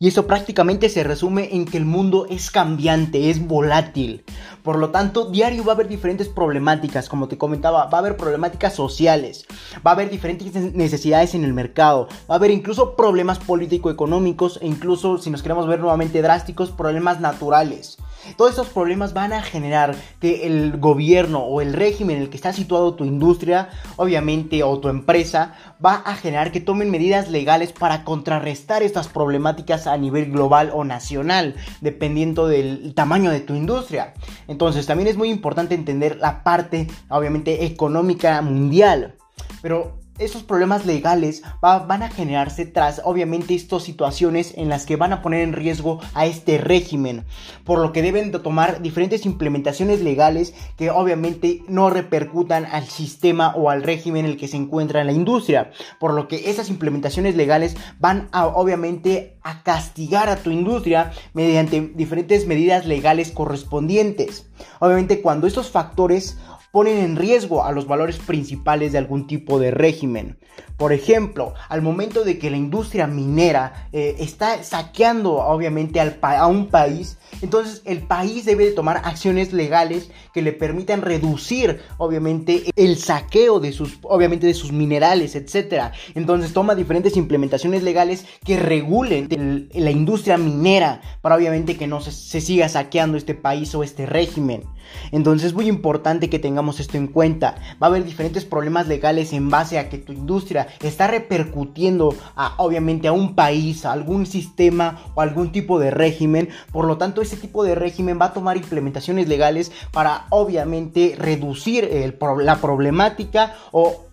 Y 0.05 0.09
eso 0.09 0.27
prácticamente 0.27 0.87
se 0.89 1.03
resume 1.03 1.55
en 1.55 1.65
que 1.65 1.77
el 1.77 1.85
mundo 1.85 2.27
es 2.29 2.51
cambiante, 2.51 3.31
es 3.31 3.47
volátil. 3.47 4.23
Por 4.61 4.77
lo 4.77 4.91
tanto, 4.91 5.31
diario 5.31 5.63
va 5.63 5.71
a 5.71 5.75
haber 5.75 5.87
diferentes 5.87 6.27
problemáticas, 6.27 7.09
como 7.09 7.27
te 7.27 7.39
comentaba, 7.39 7.87
va 7.87 7.97
a 7.97 8.01
haber 8.01 8.15
problemáticas 8.15 8.75
sociales, 8.75 9.47
va 9.77 9.89
a 9.89 9.93
haber 9.95 10.11
diferentes 10.11 10.53
necesidades 10.75 11.33
en 11.33 11.43
el 11.43 11.55
mercado, 11.55 12.07
va 12.29 12.35
a 12.35 12.37
haber 12.37 12.51
incluso 12.51 12.95
problemas 12.95 13.39
político-económicos 13.39 14.59
e 14.61 14.67
incluso, 14.67 15.17
si 15.17 15.31
nos 15.31 15.41
queremos 15.41 15.65
ver 15.65 15.79
nuevamente 15.79 16.21
drásticos, 16.21 16.69
problemas 16.69 17.19
naturales. 17.19 17.97
Todos 18.37 18.51
estos 18.51 18.67
problemas 18.67 19.13
van 19.13 19.33
a 19.33 19.43
generar 19.43 19.95
que 20.19 20.47
el 20.47 20.77
gobierno 20.77 21.39
o 21.39 21.61
el 21.61 21.73
régimen 21.73 22.17
en 22.17 22.23
el 22.23 22.29
que 22.29 22.37
está 22.37 22.53
situado 22.53 22.95
tu 22.95 23.05
industria, 23.05 23.69
obviamente, 23.97 24.63
o 24.63 24.79
tu 24.79 24.89
empresa, 24.89 25.53
va 25.83 25.95
a 25.95 26.15
generar 26.15 26.51
que 26.51 26.59
tomen 26.59 26.89
medidas 26.89 27.29
legales 27.29 27.71
para 27.71 28.03
contrarrestar 28.03 28.81
estas 28.81 29.07
problemáticas 29.07 29.85
nivel 29.97 30.31
global 30.31 30.71
o 30.73 30.83
nacional, 30.83 31.55
dependiendo 31.81 32.47
del 32.47 32.93
tamaño 32.93 33.31
de 33.31 33.39
tu 33.39 33.55
industria. 33.55 34.13
Entonces, 34.47 34.85
también 34.85 35.07
es 35.07 35.17
muy 35.17 35.29
importante 35.29 35.75
entender 35.75 36.17
la 36.17 36.43
parte, 36.43 36.87
obviamente, 37.09 37.65
económica 37.65 38.41
mundial. 38.41 39.15
Pero 39.61 40.04
esos 40.17 40.43
problemas 40.43 40.85
legales 40.85 41.43
van 41.61 42.03
a 42.03 42.09
generarse 42.09 42.65
tras 42.65 43.01
obviamente 43.03 43.53
estas 43.53 43.83
situaciones 43.83 44.53
en 44.55 44.69
las 44.69 44.85
que 44.85 44.95
van 44.95 45.13
a 45.13 45.21
poner 45.21 45.41
en 45.41 45.53
riesgo 45.53 45.99
a 46.13 46.25
este 46.25 46.57
régimen, 46.57 47.25
por 47.63 47.79
lo 47.79 47.91
que 47.91 48.01
deben 48.01 48.31
de 48.31 48.39
tomar 48.39 48.81
diferentes 48.81 49.25
implementaciones 49.25 50.01
legales 50.01 50.53
que 50.77 50.89
obviamente 50.89 51.63
no 51.67 51.89
repercutan 51.89 52.65
al 52.65 52.85
sistema 52.85 53.53
o 53.55 53.69
al 53.69 53.83
régimen 53.83 54.25
en 54.25 54.31
el 54.31 54.37
que 54.37 54.47
se 54.47 54.57
encuentra 54.57 55.03
la 55.03 55.11
industria, 55.11 55.71
por 55.99 56.13
lo 56.13 56.27
que 56.27 56.49
esas 56.49 56.69
implementaciones 56.69 57.35
legales 57.35 57.75
van 57.99 58.29
a 58.31 58.47
obviamente 58.47 59.37
a 59.43 59.63
castigar 59.63 60.29
a 60.29 60.37
tu 60.37 60.49
industria 60.49 61.11
mediante 61.33 61.91
diferentes 61.95 62.47
medidas 62.47 62.85
legales 62.85 63.31
correspondientes. 63.31 64.47
Obviamente 64.79 65.21
cuando 65.21 65.47
estos 65.47 65.69
factores 65.69 66.37
ponen 66.75 66.97
en 66.97 67.15
riesgo 67.15 67.63
a 67.63 67.71
los 67.71 67.87
valores 67.87 68.17
principales 68.17 68.91
de 68.91 68.97
algún 68.97 69.27
tipo 69.27 69.59
de 69.59 69.71
régimen. 69.71 70.37
Por 70.75 70.91
ejemplo, 70.91 71.53
al 71.69 71.81
momento 71.81 72.25
de 72.25 72.37
que 72.37 72.51
la 72.51 72.57
industria 72.57 73.07
minera 73.07 73.87
eh, 73.93 74.17
está 74.19 74.61
saqueando 74.61 75.35
obviamente 75.35 76.01
al 76.01 76.19
a 76.21 76.47
un 76.47 76.67
país, 76.67 77.17
entonces 77.41 77.81
el 77.85 78.01
país 78.01 78.43
debe 78.43 78.65
de 78.65 78.71
tomar 78.73 78.97
acciones 79.05 79.53
legales 79.53 80.11
que 80.33 80.41
le 80.41 80.51
permitan 80.51 81.01
reducir 81.01 81.79
obviamente 81.97 82.63
el 82.75 82.97
saqueo 82.97 83.61
de 83.61 83.71
sus, 83.71 83.99
obviamente 84.01 84.45
de 84.45 84.53
sus 84.53 84.73
minerales, 84.73 85.35
etc. 85.35 85.93
Entonces 86.13 86.51
toma 86.51 86.75
diferentes 86.75 87.15
implementaciones 87.15 87.83
legales 87.83 88.25
que 88.43 88.59
regulen 88.59 89.69
la 89.71 89.91
industria 89.91 90.37
minera 90.37 90.99
para 91.21 91.35
obviamente 91.35 91.77
que 91.77 91.87
no 91.87 92.01
se, 92.01 92.11
se 92.11 92.41
siga 92.41 92.67
saqueando 92.67 93.17
este 93.17 93.33
país 93.33 93.73
o 93.75 93.81
este 93.81 94.05
régimen. 94.05 94.63
Entonces 95.11 95.47
es 95.47 95.53
muy 95.53 95.67
importante 95.67 96.29
que 96.29 96.39
tengamos 96.39 96.64
esto 96.71 96.97
en 96.97 97.07
cuenta. 97.07 97.55
Va 97.81 97.87
a 97.87 97.89
haber 97.89 98.03
diferentes 98.03 98.45
problemas 98.45 98.87
legales 98.87 99.33
en 99.33 99.49
base 99.49 99.79
a 99.79 99.89
que 99.89 99.97
tu 99.97 100.13
industria 100.13 100.67
está 100.81 101.07
repercutiendo 101.07 102.15
a, 102.35 102.55
obviamente 102.57 103.07
a 103.07 103.11
un 103.11 103.35
país, 103.35 103.85
a 103.85 103.91
algún 103.91 104.25
sistema 104.25 104.99
o 105.15 105.21
algún 105.21 105.51
tipo 105.51 105.79
de 105.79 105.91
régimen. 105.91 106.49
Por 106.71 106.85
lo 106.85 106.97
tanto, 106.97 107.21
ese 107.21 107.37
tipo 107.37 107.63
de 107.63 107.75
régimen 107.75 108.19
va 108.19 108.25
a 108.25 108.33
tomar 108.33 108.57
implementaciones 108.57 109.27
legales 109.27 109.71
para 109.91 110.25
obviamente 110.29 111.15
reducir 111.17 112.15
la 112.41 112.55
problemática 112.57 113.55
o 113.71 114.05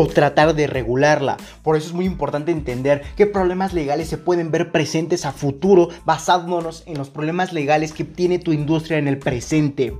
o 0.00 0.06
tratar 0.06 0.54
de 0.54 0.68
regularla. 0.68 1.36
Por 1.64 1.76
eso 1.76 1.88
es 1.88 1.92
muy 1.92 2.04
importante 2.04 2.52
entender 2.52 3.02
qué 3.16 3.26
problemas 3.26 3.72
legales 3.72 4.06
se 4.06 4.16
pueden 4.16 4.52
ver 4.52 4.70
presentes 4.70 5.26
a 5.26 5.32
futuro 5.32 5.88
basándonos 6.04 6.84
en 6.86 6.96
los 6.98 7.10
problemas 7.10 7.52
legales 7.52 7.92
que 7.92 8.04
tiene 8.04 8.38
tu 8.38 8.52
industria 8.52 8.98
en 8.98 9.08
el 9.08 9.18
presente. 9.18 9.98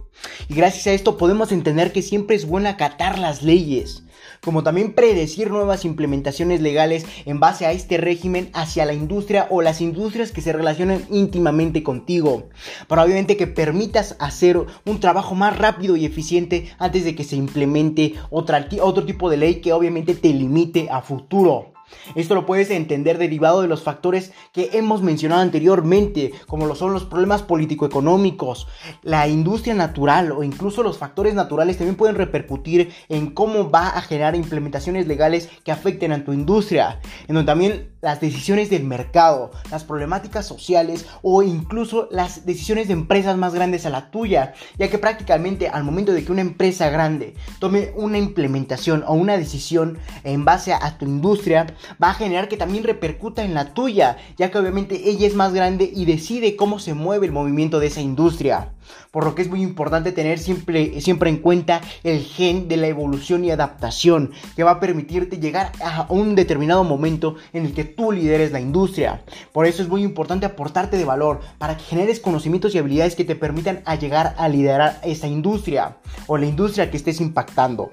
Y 0.48 0.54
gracias 0.54 0.86
a 0.86 0.92
esto 0.92 1.18
podemos 1.18 1.50
entender 1.50 1.90
que 1.90 2.02
siempre 2.02 2.36
es 2.36 2.46
bueno 2.46 2.68
acatar 2.68 3.18
las 3.18 3.42
leyes 3.42 4.04
como 4.48 4.62
también 4.62 4.94
predecir 4.94 5.50
nuevas 5.50 5.84
implementaciones 5.84 6.62
legales 6.62 7.04
en 7.26 7.38
base 7.38 7.66
a 7.66 7.72
este 7.72 7.98
régimen 7.98 8.48
hacia 8.54 8.86
la 8.86 8.94
industria 8.94 9.46
o 9.50 9.60
las 9.60 9.82
industrias 9.82 10.32
que 10.32 10.40
se 10.40 10.54
relacionan 10.54 11.04
íntimamente 11.10 11.82
contigo, 11.82 12.48
para 12.86 13.04
obviamente 13.04 13.36
que 13.36 13.46
permitas 13.46 14.16
hacer 14.18 14.58
un 14.86 15.00
trabajo 15.00 15.34
más 15.34 15.58
rápido 15.58 15.98
y 15.98 16.06
eficiente 16.06 16.70
antes 16.78 17.04
de 17.04 17.14
que 17.14 17.24
se 17.24 17.36
implemente 17.36 18.14
otra, 18.30 18.66
otro 18.80 19.04
tipo 19.04 19.28
de 19.28 19.36
ley 19.36 19.56
que 19.56 19.74
obviamente 19.74 20.14
te 20.14 20.32
limite 20.32 20.88
a 20.90 21.02
futuro. 21.02 21.74
Esto 22.14 22.34
lo 22.34 22.46
puedes 22.46 22.70
entender 22.70 23.18
derivado 23.18 23.62
de 23.62 23.68
los 23.68 23.82
factores 23.82 24.32
que 24.52 24.70
hemos 24.72 25.02
mencionado 25.02 25.42
anteriormente, 25.42 26.32
como 26.46 26.66
lo 26.66 26.74
son 26.74 26.92
los 26.92 27.04
problemas 27.04 27.42
político-económicos, 27.42 28.66
la 29.02 29.28
industria 29.28 29.74
natural 29.74 30.32
o 30.32 30.42
incluso 30.42 30.82
los 30.82 30.98
factores 30.98 31.34
naturales 31.34 31.78
también 31.78 31.96
pueden 31.96 32.16
repercutir 32.16 32.92
en 33.08 33.30
cómo 33.30 33.70
va 33.70 33.88
a 33.88 34.02
generar 34.02 34.34
implementaciones 34.34 35.06
legales 35.06 35.48
que 35.64 35.72
afecten 35.72 36.12
a 36.12 36.24
tu 36.24 36.32
industria, 36.32 37.00
en 37.26 37.34
donde 37.34 37.50
también 37.50 37.92
las 38.00 38.20
decisiones 38.20 38.70
del 38.70 38.84
mercado, 38.84 39.50
las 39.70 39.84
problemáticas 39.84 40.46
sociales 40.46 41.06
o 41.22 41.42
incluso 41.42 42.08
las 42.10 42.46
decisiones 42.46 42.86
de 42.86 42.92
empresas 42.92 43.36
más 43.36 43.54
grandes 43.54 43.86
a 43.86 43.90
la 43.90 44.10
tuya, 44.10 44.54
ya 44.78 44.88
que 44.88 44.98
prácticamente 44.98 45.68
al 45.68 45.84
momento 45.84 46.12
de 46.12 46.24
que 46.24 46.32
una 46.32 46.40
empresa 46.40 46.90
grande 46.90 47.34
tome 47.58 47.92
una 47.96 48.18
implementación 48.18 49.04
o 49.06 49.14
una 49.14 49.36
decisión 49.36 49.98
en 50.24 50.44
base 50.44 50.72
a 50.72 50.98
tu 50.98 51.04
industria, 51.04 51.66
va 52.02 52.10
a 52.10 52.14
generar 52.14 52.48
que 52.48 52.56
también 52.56 52.84
repercuta 52.84 53.44
en 53.44 53.54
la 53.54 53.74
tuya, 53.74 54.16
ya 54.36 54.50
que 54.50 54.58
obviamente 54.58 55.08
ella 55.08 55.26
es 55.26 55.34
más 55.34 55.52
grande 55.52 55.90
y 55.92 56.04
decide 56.04 56.56
cómo 56.56 56.78
se 56.78 56.94
mueve 56.94 57.26
el 57.26 57.32
movimiento 57.32 57.80
de 57.80 57.88
esa 57.88 58.00
industria 58.00 58.72
por 59.10 59.24
lo 59.24 59.34
que 59.34 59.42
es 59.42 59.48
muy 59.48 59.62
importante 59.62 60.12
tener 60.12 60.38
siempre, 60.38 61.00
siempre 61.00 61.30
en 61.30 61.38
cuenta 61.38 61.80
el 62.04 62.22
gen 62.22 62.68
de 62.68 62.76
la 62.76 62.88
evolución 62.88 63.44
y 63.44 63.50
adaptación 63.50 64.32
que 64.56 64.64
va 64.64 64.72
a 64.72 64.80
permitirte 64.80 65.38
llegar 65.38 65.72
a 65.82 66.06
un 66.08 66.34
determinado 66.34 66.84
momento 66.84 67.36
en 67.52 67.66
el 67.66 67.74
que 67.74 67.84
tú 67.84 68.12
lideres 68.12 68.52
la 68.52 68.60
industria. 68.60 69.22
Por 69.52 69.66
eso 69.66 69.82
es 69.82 69.88
muy 69.88 70.02
importante 70.02 70.46
aportarte 70.46 70.96
de 70.96 71.04
valor 71.04 71.40
para 71.58 71.76
que 71.76 71.84
generes 71.84 72.20
conocimientos 72.20 72.74
y 72.74 72.78
habilidades 72.78 73.14
que 73.14 73.24
te 73.24 73.36
permitan 73.36 73.82
llegar 73.98 74.34
a 74.38 74.48
liderar 74.48 75.00
esa 75.02 75.26
industria 75.26 75.96
o 76.26 76.36
la 76.36 76.46
industria 76.46 76.90
que 76.90 76.96
estés 76.96 77.20
impactando. 77.20 77.90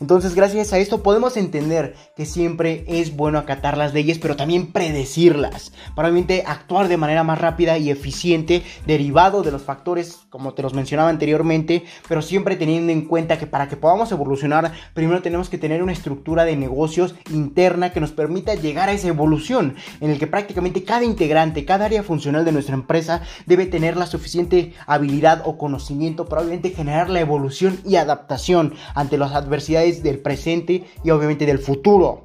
Entonces, 0.00 0.34
gracias 0.34 0.72
a 0.72 0.78
esto 0.78 1.02
podemos 1.02 1.36
entender 1.36 1.94
que 2.16 2.26
siempre 2.26 2.84
es 2.86 3.16
bueno 3.16 3.38
acatar 3.38 3.76
las 3.76 3.94
leyes, 3.94 4.18
pero 4.18 4.36
también 4.36 4.72
predecirlas, 4.72 5.72
para 5.94 6.08
obviamente 6.08 6.44
actuar 6.46 6.88
de 6.88 6.96
manera 6.96 7.24
más 7.24 7.40
rápida 7.40 7.78
y 7.78 7.90
eficiente, 7.90 8.62
derivado 8.86 9.42
de 9.42 9.50
los 9.50 9.62
factores, 9.62 10.18
como 10.30 10.54
te 10.54 10.62
los 10.62 10.74
mencionaba 10.74 11.08
anteriormente, 11.08 11.84
pero 12.08 12.22
siempre 12.22 12.56
teniendo 12.56 12.92
en 12.92 13.06
cuenta 13.06 13.38
que 13.38 13.46
para 13.46 13.68
que 13.68 13.76
podamos 13.76 14.12
evolucionar, 14.12 14.72
primero 14.94 15.22
tenemos 15.22 15.48
que 15.48 15.58
tener 15.58 15.82
una 15.82 15.92
estructura 15.92 16.44
de 16.44 16.56
negocios 16.56 17.14
interna 17.32 17.92
que 17.92 18.00
nos 18.00 18.12
permita 18.12 18.54
llegar 18.54 18.88
a 18.88 18.92
esa 18.92 19.08
evolución, 19.08 19.76
en 20.00 20.10
el 20.10 20.18
que 20.18 20.26
prácticamente 20.26 20.84
cada 20.84 21.04
integrante, 21.04 21.64
cada 21.64 21.86
área 21.86 22.02
funcional 22.02 22.44
de 22.44 22.52
nuestra 22.52 22.74
empresa 22.74 23.22
debe 23.46 23.66
tener 23.66 23.96
la 23.96 24.06
suficiente 24.06 24.74
habilidad 24.86 25.42
o 25.44 25.58
conocimiento 25.58 26.26
para 26.26 26.42
obviamente 26.42 26.70
generar 26.70 27.10
la 27.10 27.20
evolución 27.20 27.80
y 27.84 27.96
adaptación 27.96 28.74
ante 28.94 29.18
las 29.18 29.32
adversidades 29.32 29.79
del 29.80 30.18
presente 30.18 30.84
y 31.02 31.10
obviamente 31.10 31.46
del 31.46 31.58
futuro. 31.58 32.24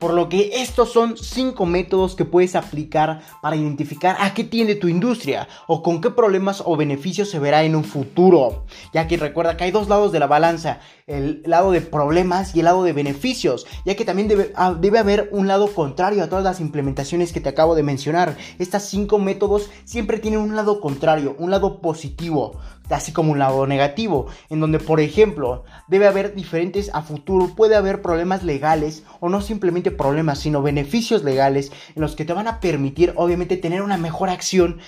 Por 0.00 0.14
lo 0.14 0.30
que 0.30 0.62
estos 0.62 0.90
son 0.90 1.18
cinco 1.18 1.66
métodos 1.66 2.14
que 2.14 2.24
puedes 2.24 2.56
aplicar 2.56 3.20
para 3.42 3.56
identificar 3.56 4.16
a 4.18 4.32
qué 4.32 4.44
tiende 4.44 4.74
tu 4.74 4.88
industria 4.88 5.46
o 5.66 5.82
con 5.82 6.00
qué 6.00 6.08
problemas 6.08 6.62
o 6.64 6.74
beneficios 6.74 7.28
se 7.28 7.38
verá 7.38 7.64
en 7.64 7.76
un 7.76 7.84
futuro. 7.84 8.64
Ya 8.94 9.06
que 9.06 9.18
recuerda 9.18 9.58
que 9.58 9.64
hay 9.64 9.72
dos 9.72 9.90
lados 9.90 10.10
de 10.10 10.18
la 10.18 10.26
balanza, 10.26 10.80
el 11.06 11.42
lado 11.44 11.70
de 11.70 11.82
problemas 11.82 12.56
y 12.56 12.60
el 12.60 12.64
lado 12.64 12.82
de 12.82 12.94
beneficios, 12.94 13.66
ya 13.84 13.94
que 13.94 14.06
también 14.06 14.28
debe, 14.28 14.52
ah, 14.56 14.74
haber 14.98 15.28
un 15.32 15.46
lado 15.46 15.70
contrario 15.70 16.24
a 16.24 16.30
todas 16.30 16.44
las 16.44 16.60
implementaciones 16.60 17.34
que 17.34 17.42
te 17.42 17.50
acabo 17.50 17.74
de 17.74 17.82
mencionar. 17.82 18.38
Estas 18.58 18.88
cinco 18.88 19.18
métodos 19.18 19.68
siempre 19.84 20.18
tienen 20.18 20.40
un 20.40 20.56
lado 20.56 20.80
contrario, 20.80 21.36
un 21.38 21.50
lado 21.50 21.82
positivo, 21.82 22.58
así 22.96 23.12
como 23.12 23.32
un 23.32 23.38
lado 23.38 23.66
negativo, 23.66 24.26
en 24.48 24.60
donde 24.60 24.78
por 24.78 25.00
ejemplo 25.00 25.64
debe 25.88 26.06
haber 26.06 26.34
diferentes 26.34 26.90
a 26.94 27.02
futuro, 27.02 27.54
puede 27.54 27.76
haber 27.76 28.02
problemas 28.02 28.42
legales 28.42 29.04
o 29.20 29.28
no 29.28 29.40
simplemente 29.40 29.90
problemas, 29.90 30.38
sino 30.38 30.62
beneficios 30.62 31.24
legales 31.24 31.72
en 31.94 32.02
los 32.02 32.16
que 32.16 32.24
te 32.24 32.32
van 32.32 32.48
a 32.48 32.60
permitir 32.60 33.12
obviamente 33.16 33.56
tener 33.56 33.82
una 33.82 33.96
mejor 33.96 34.28
acción 34.28 34.78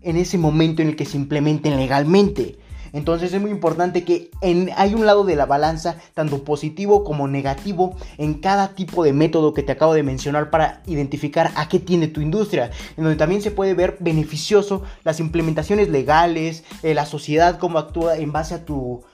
en 0.00 0.16
ese 0.16 0.38
momento 0.38 0.82
en 0.82 0.88
el 0.88 0.96
que 0.96 1.04
se 1.04 1.16
implementen 1.16 1.76
legalmente. 1.76 2.58
Entonces 2.92 3.32
es 3.32 3.40
muy 3.40 3.50
importante 3.50 4.04
que 4.04 4.30
hay 4.76 4.94
un 4.94 5.06
lado 5.06 5.24
de 5.24 5.36
la 5.36 5.46
balanza, 5.46 5.96
tanto 6.14 6.44
positivo 6.44 7.04
como 7.04 7.28
negativo, 7.28 7.96
en 8.18 8.34
cada 8.34 8.74
tipo 8.74 9.04
de 9.04 9.12
método 9.12 9.54
que 9.54 9.62
te 9.62 9.72
acabo 9.72 9.94
de 9.94 10.02
mencionar 10.02 10.50
para 10.50 10.82
identificar 10.86 11.52
a 11.56 11.68
qué 11.68 11.78
tiene 11.78 12.08
tu 12.08 12.20
industria, 12.20 12.70
en 12.96 13.04
donde 13.04 13.16
también 13.18 13.42
se 13.42 13.50
puede 13.50 13.74
ver 13.74 13.96
beneficioso 14.00 14.82
las 15.04 15.20
implementaciones 15.20 15.88
legales, 15.88 16.64
eh, 16.82 16.94
la 16.94 17.06
sociedad, 17.06 17.58
cómo 17.58 17.78
actúa 17.78 18.16
en 18.16 18.32
base 18.32 18.54
a 18.54 18.64
tu 18.64 19.04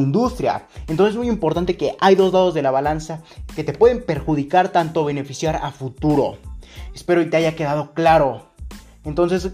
industria. 0.00 0.66
Entonces 0.86 1.14
es 1.14 1.18
muy 1.18 1.28
importante 1.28 1.76
que 1.76 1.96
hay 2.00 2.14
dos 2.14 2.32
lados 2.32 2.54
de 2.54 2.62
la 2.62 2.70
balanza 2.70 3.22
que 3.56 3.64
te 3.64 3.72
pueden 3.72 4.04
perjudicar 4.04 4.68
tanto 4.68 5.04
beneficiar 5.04 5.56
a 5.56 5.72
futuro. 5.72 6.38
Espero 6.94 7.22
que 7.22 7.30
te 7.30 7.36
haya 7.36 7.56
quedado 7.56 7.92
claro. 7.92 8.52
Entonces, 9.04 9.52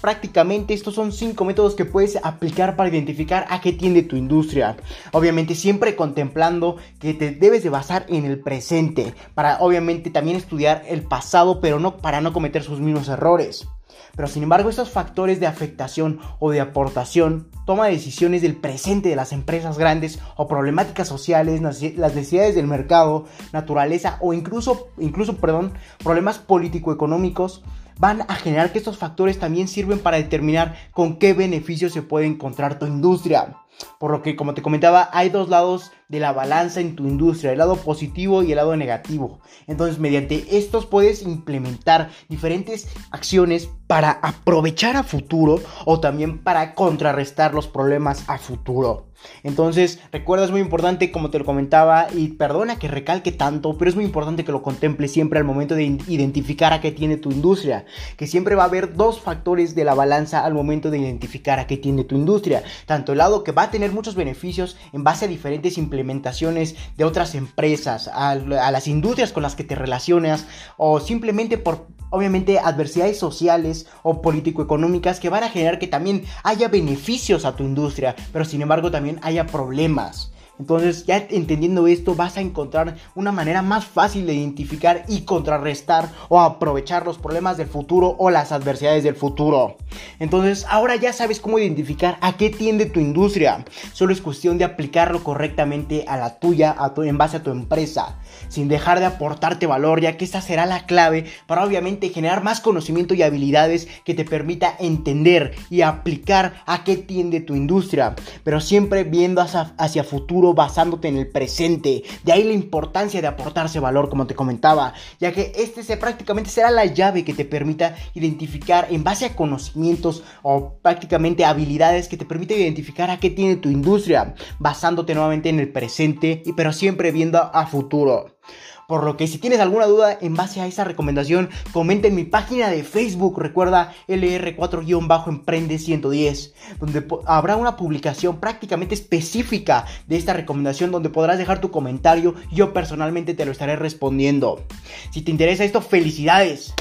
prácticamente 0.00 0.74
estos 0.74 0.94
son 0.94 1.12
cinco 1.12 1.44
métodos 1.44 1.74
que 1.74 1.84
puedes 1.84 2.16
aplicar 2.22 2.76
para 2.76 2.88
identificar 2.88 3.46
a 3.48 3.60
qué 3.60 3.72
tiende 3.72 4.02
tu 4.02 4.16
industria. 4.16 4.76
Obviamente 5.12 5.54
siempre 5.54 5.96
contemplando 5.96 6.76
que 6.98 7.14
te 7.14 7.30
debes 7.30 7.62
de 7.62 7.70
basar 7.70 8.06
en 8.08 8.24
el 8.24 8.40
presente 8.40 9.14
para 9.34 9.58
obviamente 9.60 10.10
también 10.10 10.36
estudiar 10.36 10.84
el 10.88 11.02
pasado, 11.02 11.60
pero 11.60 11.78
no 11.78 11.98
para 11.98 12.20
no 12.20 12.32
cometer 12.32 12.62
sus 12.62 12.80
mismos 12.80 13.08
errores. 13.08 13.68
Pero 14.16 14.28
sin 14.28 14.42
embargo, 14.42 14.68
estos 14.68 14.90
factores 14.90 15.38
de 15.38 15.46
afectación 15.46 16.18
o 16.40 16.50
de 16.50 16.60
aportación, 16.60 17.48
toma 17.64 17.86
decisiones 17.86 18.42
del 18.42 18.56
presente 18.56 19.08
de 19.08 19.16
las 19.16 19.32
empresas 19.32 19.78
grandes 19.78 20.18
o 20.36 20.48
problemáticas 20.48 21.06
sociales, 21.06 21.60
las 21.60 21.80
necesidades 22.14 22.54
del 22.54 22.66
mercado, 22.66 23.26
naturaleza 23.52 24.18
o 24.20 24.32
incluso, 24.32 24.88
incluso 24.98 25.36
perdón, 25.36 25.72
problemas 26.02 26.38
político-económicos, 26.38 27.62
van 27.98 28.22
a 28.28 28.34
generar 28.36 28.72
que 28.72 28.78
estos 28.78 28.96
factores 28.96 29.38
también 29.38 29.68
sirven 29.68 29.98
para 29.98 30.16
determinar 30.16 30.76
con 30.92 31.18
qué 31.18 31.34
beneficios 31.34 31.92
se 31.92 32.02
puede 32.02 32.26
encontrar 32.26 32.78
tu 32.78 32.86
industria. 32.86 33.56
Por 33.98 34.10
lo 34.10 34.22
que, 34.22 34.36
como 34.36 34.54
te 34.54 34.62
comentaba, 34.62 35.08
hay 35.12 35.28
dos 35.28 35.48
lados 35.48 35.92
de 36.08 36.20
la 36.20 36.32
balanza 36.32 36.80
en 36.80 36.96
tu 36.96 37.06
industria, 37.06 37.52
el 37.52 37.58
lado 37.58 37.76
positivo 37.76 38.42
y 38.42 38.52
el 38.52 38.56
lado 38.56 38.76
negativo. 38.76 39.40
Entonces, 39.66 39.98
mediante 39.98 40.56
estos 40.56 40.86
puedes 40.86 41.22
implementar 41.22 42.10
diferentes 42.28 42.88
acciones 43.10 43.68
para 43.86 44.10
aprovechar 44.10 44.96
a 44.96 45.02
futuro 45.02 45.60
o 45.84 46.00
también 46.00 46.38
para 46.38 46.74
contrarrestar 46.74 47.54
los 47.54 47.68
problemas 47.68 48.24
a 48.28 48.38
futuro. 48.38 49.08
Entonces, 49.42 49.98
recuerda, 50.12 50.44
es 50.44 50.50
muy 50.50 50.60
importante, 50.60 51.10
como 51.10 51.30
te 51.30 51.38
lo 51.38 51.44
comentaba, 51.44 52.06
y 52.14 52.28
perdona 52.28 52.78
que 52.78 52.88
recalque 52.88 53.32
tanto, 53.32 53.76
pero 53.76 53.88
es 53.88 53.96
muy 53.96 54.04
importante 54.04 54.44
que 54.44 54.52
lo 54.52 54.62
contemples 54.62 55.12
siempre 55.12 55.38
al 55.38 55.44
momento 55.44 55.74
de 55.74 55.84
identificar 56.06 56.72
a 56.72 56.80
qué 56.80 56.92
tiene 56.92 57.16
tu 57.16 57.30
industria. 57.30 57.84
Que 58.16 58.26
siempre 58.26 58.54
va 58.54 58.62
a 58.62 58.66
haber 58.66 58.94
dos 58.94 59.20
factores 59.20 59.74
de 59.74 59.84
la 59.84 59.94
balanza 59.94 60.44
al 60.44 60.54
momento 60.54 60.90
de 60.90 60.98
identificar 60.98 61.58
a 61.58 61.66
qué 61.66 61.76
tiene 61.76 62.04
tu 62.04 62.14
industria. 62.14 62.62
Tanto 62.86 63.12
el 63.12 63.18
lado 63.18 63.42
que 63.42 63.52
va 63.52 63.67
a 63.68 63.70
tener 63.70 63.92
muchos 63.92 64.14
beneficios 64.14 64.76
en 64.92 65.04
base 65.04 65.26
a 65.26 65.28
diferentes 65.28 65.78
implementaciones 65.78 66.74
de 66.96 67.04
otras 67.04 67.34
empresas, 67.34 68.08
a, 68.08 68.34
las 68.34 68.88
industrias 68.88 69.32
con 69.32 69.42
las 69.42 69.54
que 69.54 69.64
te 69.64 69.74
relacionas 69.74 70.46
o 70.76 71.00
simplemente 71.00 71.58
por 71.58 71.86
obviamente 72.10 72.58
adversidades 72.58 73.18
sociales 73.18 73.86
o 74.02 74.22
político-económicas 74.22 75.20
que 75.20 75.28
van 75.28 75.44
a 75.44 75.50
generar 75.50 75.78
que 75.78 75.86
también 75.86 76.24
haya 76.42 76.68
beneficios 76.68 77.44
a 77.44 77.54
tu 77.54 77.64
industria, 77.64 78.16
pero 78.32 78.44
sin 78.44 78.62
embargo 78.62 78.90
también 78.90 79.20
haya 79.22 79.46
problemas. 79.46 80.32
Entonces, 80.58 81.06
ya 81.06 81.26
entendiendo 81.30 81.86
esto, 81.86 82.14
vas 82.14 82.36
a 82.36 82.40
encontrar 82.40 82.96
una 83.14 83.32
manera 83.32 83.62
más 83.62 83.84
fácil 83.84 84.26
de 84.26 84.34
identificar 84.34 85.04
y 85.08 85.22
contrarrestar 85.22 86.08
o 86.28 86.40
aprovechar 86.40 87.04
los 87.04 87.18
problemas 87.18 87.56
del 87.56 87.68
futuro 87.68 88.16
o 88.18 88.30
las 88.30 88.52
adversidades 88.52 89.04
del 89.04 89.14
futuro. 89.14 89.76
Entonces, 90.18 90.66
ahora 90.68 90.96
ya 90.96 91.12
sabes 91.12 91.40
cómo 91.40 91.58
identificar 91.58 92.18
a 92.20 92.36
qué 92.36 92.50
tiende 92.50 92.86
tu 92.86 93.00
industria. 93.00 93.64
Solo 93.92 94.12
es 94.12 94.20
cuestión 94.20 94.58
de 94.58 94.64
aplicarlo 94.64 95.22
correctamente 95.22 96.04
a 96.08 96.16
la 96.16 96.38
tuya, 96.38 96.74
a 96.78 96.94
tu, 96.94 97.02
en 97.02 97.18
base 97.18 97.38
a 97.38 97.42
tu 97.42 97.50
empresa, 97.50 98.18
sin 98.48 98.68
dejar 98.68 98.98
de 98.98 99.06
aportarte 99.06 99.66
valor, 99.66 100.00
ya 100.00 100.16
que 100.16 100.24
esta 100.24 100.40
será 100.40 100.66
la 100.66 100.86
clave 100.86 101.26
para 101.46 101.64
obviamente 101.64 102.08
generar 102.08 102.42
más 102.42 102.60
conocimiento 102.60 103.14
y 103.14 103.22
habilidades 103.22 103.88
que 104.04 104.14
te 104.14 104.24
permita 104.24 104.74
entender 104.78 105.54
y 105.70 105.82
aplicar 105.82 106.62
a 106.66 106.84
qué 106.84 106.96
tiende 106.96 107.40
tu 107.40 107.54
industria, 107.54 108.14
pero 108.44 108.60
siempre 108.60 109.04
viendo 109.04 109.40
hacia, 109.40 109.72
hacia 109.78 110.04
futuro 110.04 110.47
basándote 110.54 111.08
en 111.08 111.18
el 111.18 111.28
presente. 111.28 112.02
De 112.24 112.32
ahí 112.32 112.44
la 112.44 112.52
importancia 112.52 113.20
de 113.20 113.26
aportarse 113.26 113.80
valor, 113.80 114.08
como 114.08 114.26
te 114.26 114.34
comentaba, 114.34 114.94
ya 115.20 115.32
que 115.32 115.52
este 115.56 115.82
se, 115.82 115.96
prácticamente 115.96 116.50
será 116.50 116.70
la 116.70 116.86
llave 116.86 117.24
que 117.24 117.34
te 117.34 117.44
permita 117.44 117.96
identificar 118.14 118.88
en 118.90 119.04
base 119.04 119.26
a 119.26 119.36
conocimientos 119.36 120.22
o 120.42 120.78
prácticamente 120.82 121.44
habilidades 121.44 122.08
que 122.08 122.16
te 122.16 122.24
permite 122.24 122.58
identificar 122.58 123.10
a 123.10 123.18
qué 123.18 123.30
tiene 123.30 123.56
tu 123.56 123.68
industria, 123.68 124.34
basándote 124.58 125.14
nuevamente 125.14 125.48
en 125.48 125.60
el 125.60 125.72
presente, 125.72 126.42
y 126.44 126.52
pero 126.52 126.72
siempre 126.72 127.12
viendo 127.12 127.38
a 127.38 127.66
futuro. 127.66 128.38
Por 128.88 129.04
lo 129.04 129.16
que 129.18 129.26
si 129.26 129.36
tienes 129.36 129.60
alguna 129.60 129.84
duda 129.84 130.16
en 130.18 130.34
base 130.34 130.62
a 130.62 130.66
esa 130.66 130.82
recomendación, 130.82 131.50
comenta 131.72 132.08
en 132.08 132.14
mi 132.14 132.24
página 132.24 132.70
de 132.70 132.82
Facebook, 132.82 133.38
recuerda 133.38 133.92
LR4-Emprende110, 134.08 136.52
donde 136.80 137.06
habrá 137.26 137.56
una 137.56 137.76
publicación 137.76 138.40
prácticamente 138.40 138.94
específica 138.94 139.84
de 140.06 140.16
esta 140.16 140.32
recomendación 140.32 140.90
donde 140.90 141.10
podrás 141.10 141.36
dejar 141.36 141.60
tu 141.60 141.70
comentario, 141.70 142.34
yo 142.50 142.72
personalmente 142.72 143.34
te 143.34 143.44
lo 143.44 143.52
estaré 143.52 143.76
respondiendo. 143.76 144.64
Si 145.10 145.20
te 145.20 145.32
interesa 145.32 145.64
esto, 145.64 145.82
felicidades 145.82 146.72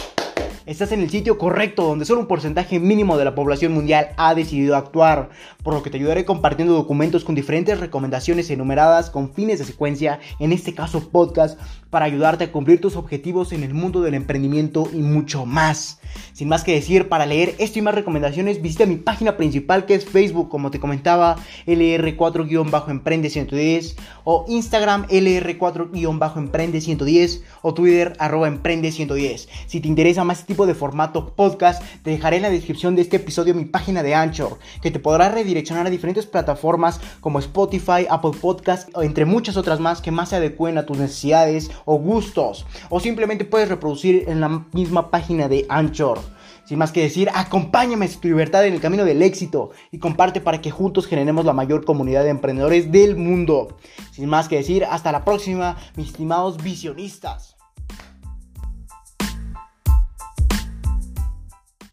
estás 0.68 0.92
en 0.92 1.02
el 1.02 1.10
sitio 1.10 1.38
correcto 1.38 1.86
donde 1.86 2.04
solo 2.04 2.20
un 2.20 2.28
porcentaje 2.28 2.78
mínimo 2.78 3.18
de 3.18 3.24
la 3.24 3.36
población 3.36 3.74
mundial 3.74 4.10
ha 4.18 4.36
decidido 4.36 4.76
actuar, 4.76 5.30
por 5.64 5.74
lo 5.74 5.82
que 5.82 5.90
te 5.90 5.96
ayudaré 5.96 6.26
compartiendo 6.26 6.74
documentos 6.74 7.24
con 7.24 7.36
diferentes 7.36 7.80
recomendaciones 7.80 8.50
enumeradas 8.50 9.10
con 9.10 9.34
fines 9.34 9.60
de 9.60 9.66
secuencia, 9.66 10.20
en 10.40 10.52
este 10.52 10.76
caso 10.76 11.10
podcast, 11.10 11.58
para 11.90 12.06
ayudarte 12.06 12.44
a 12.44 12.52
cumplir 12.52 12.82
tus 12.82 12.98
objetivos 12.98 13.54
en 13.54 13.64
el 13.64 13.74
mundo 13.74 14.02
del 14.02 14.14
emprendimiento 14.14 14.90
y 14.92 14.98
mucho 14.98 15.46
más. 15.46 16.02
Sin 16.34 16.50
más 16.50 16.66
que 16.66 16.74
decir, 16.74 17.08
para 17.08 17.26
leer 17.26 17.56
esto 17.60 17.80
y 17.80 17.82
más 17.82 17.96
recomendaciones, 17.96 18.62
visita 18.62 18.86
mi 18.86 18.98
página 18.98 19.38
principal 19.38 19.86
que 19.86 19.96
es 19.96 20.04
Facebook, 20.06 20.50
como 20.50 20.70
te 20.70 20.82
comentaba, 20.82 21.38
LR4-Emprende110 21.66 23.96
o 24.26 24.44
Instagram 24.50 25.08
LR4-Emprende110 25.08 27.42
o 27.62 27.74
Twitter 27.74 28.18
arroba 28.20 28.50
Emprende110. 28.50 29.48
Si 29.68 29.80
te 29.80 29.88
interesa 29.88 30.26
más 30.26 30.42
este 30.42 30.57
de 30.66 30.74
formato 30.74 31.36
podcast, 31.36 31.84
te 32.04 32.12
dejaré 32.12 32.38
en 32.38 32.44
la 32.44 32.50
descripción 32.50 32.96
de 32.96 33.02
este 33.02 33.18
episodio 33.18 33.54
mi 33.54 33.66
página 33.66 34.04
de 34.04 34.16
Anchor, 34.16 34.58
que 34.82 34.92
te 34.92 35.00
podrá 35.00 35.30
redireccionar 35.30 35.86
a 35.86 35.90
diferentes 35.90 36.26
plataformas 36.26 37.00
como 37.20 37.40
Spotify, 37.40 38.08
Apple 38.10 38.32
Podcast, 38.42 38.90
entre 38.98 39.26
muchas 39.26 39.58
otras 39.58 39.80
más 39.80 40.02
que 40.02 40.12
más 40.12 40.30
se 40.30 40.38
adecuen 40.38 40.78
a 40.78 40.86
tus 40.86 40.98
necesidades 40.98 41.70
o 41.86 41.98
gustos. 41.98 42.66
O 42.90 43.00
simplemente 43.00 43.46
puedes 43.46 43.70
reproducir 43.70 44.26
en 44.28 44.42
la 44.42 44.66
misma 44.72 45.12
página 45.12 45.48
de 45.48 45.66
Anchor. 45.70 46.20
Sin 46.66 46.80
más 46.80 46.92
que 46.92 47.02
decir, 47.02 47.30
acompáñame 47.34 48.06
a 48.06 48.10
tu 48.10 48.28
libertad 48.28 48.66
en 48.66 48.74
el 48.74 48.82
camino 48.82 49.06
del 49.06 49.22
éxito 49.22 49.72
y 49.92 50.00
comparte 50.00 50.42
para 50.42 50.60
que 50.60 50.72
juntos 50.72 51.08
generemos 51.08 51.46
la 51.46 51.54
mayor 51.54 51.86
comunidad 51.86 52.24
de 52.24 52.30
emprendedores 52.30 52.92
del 52.92 53.16
mundo. 53.16 53.78
Sin 54.12 54.28
más 54.28 54.50
que 54.50 54.58
decir, 54.58 54.84
hasta 54.84 55.12
la 55.14 55.24
próxima, 55.24 55.78
mis 55.96 56.08
estimados 56.08 56.62
visionistas. 56.62 57.57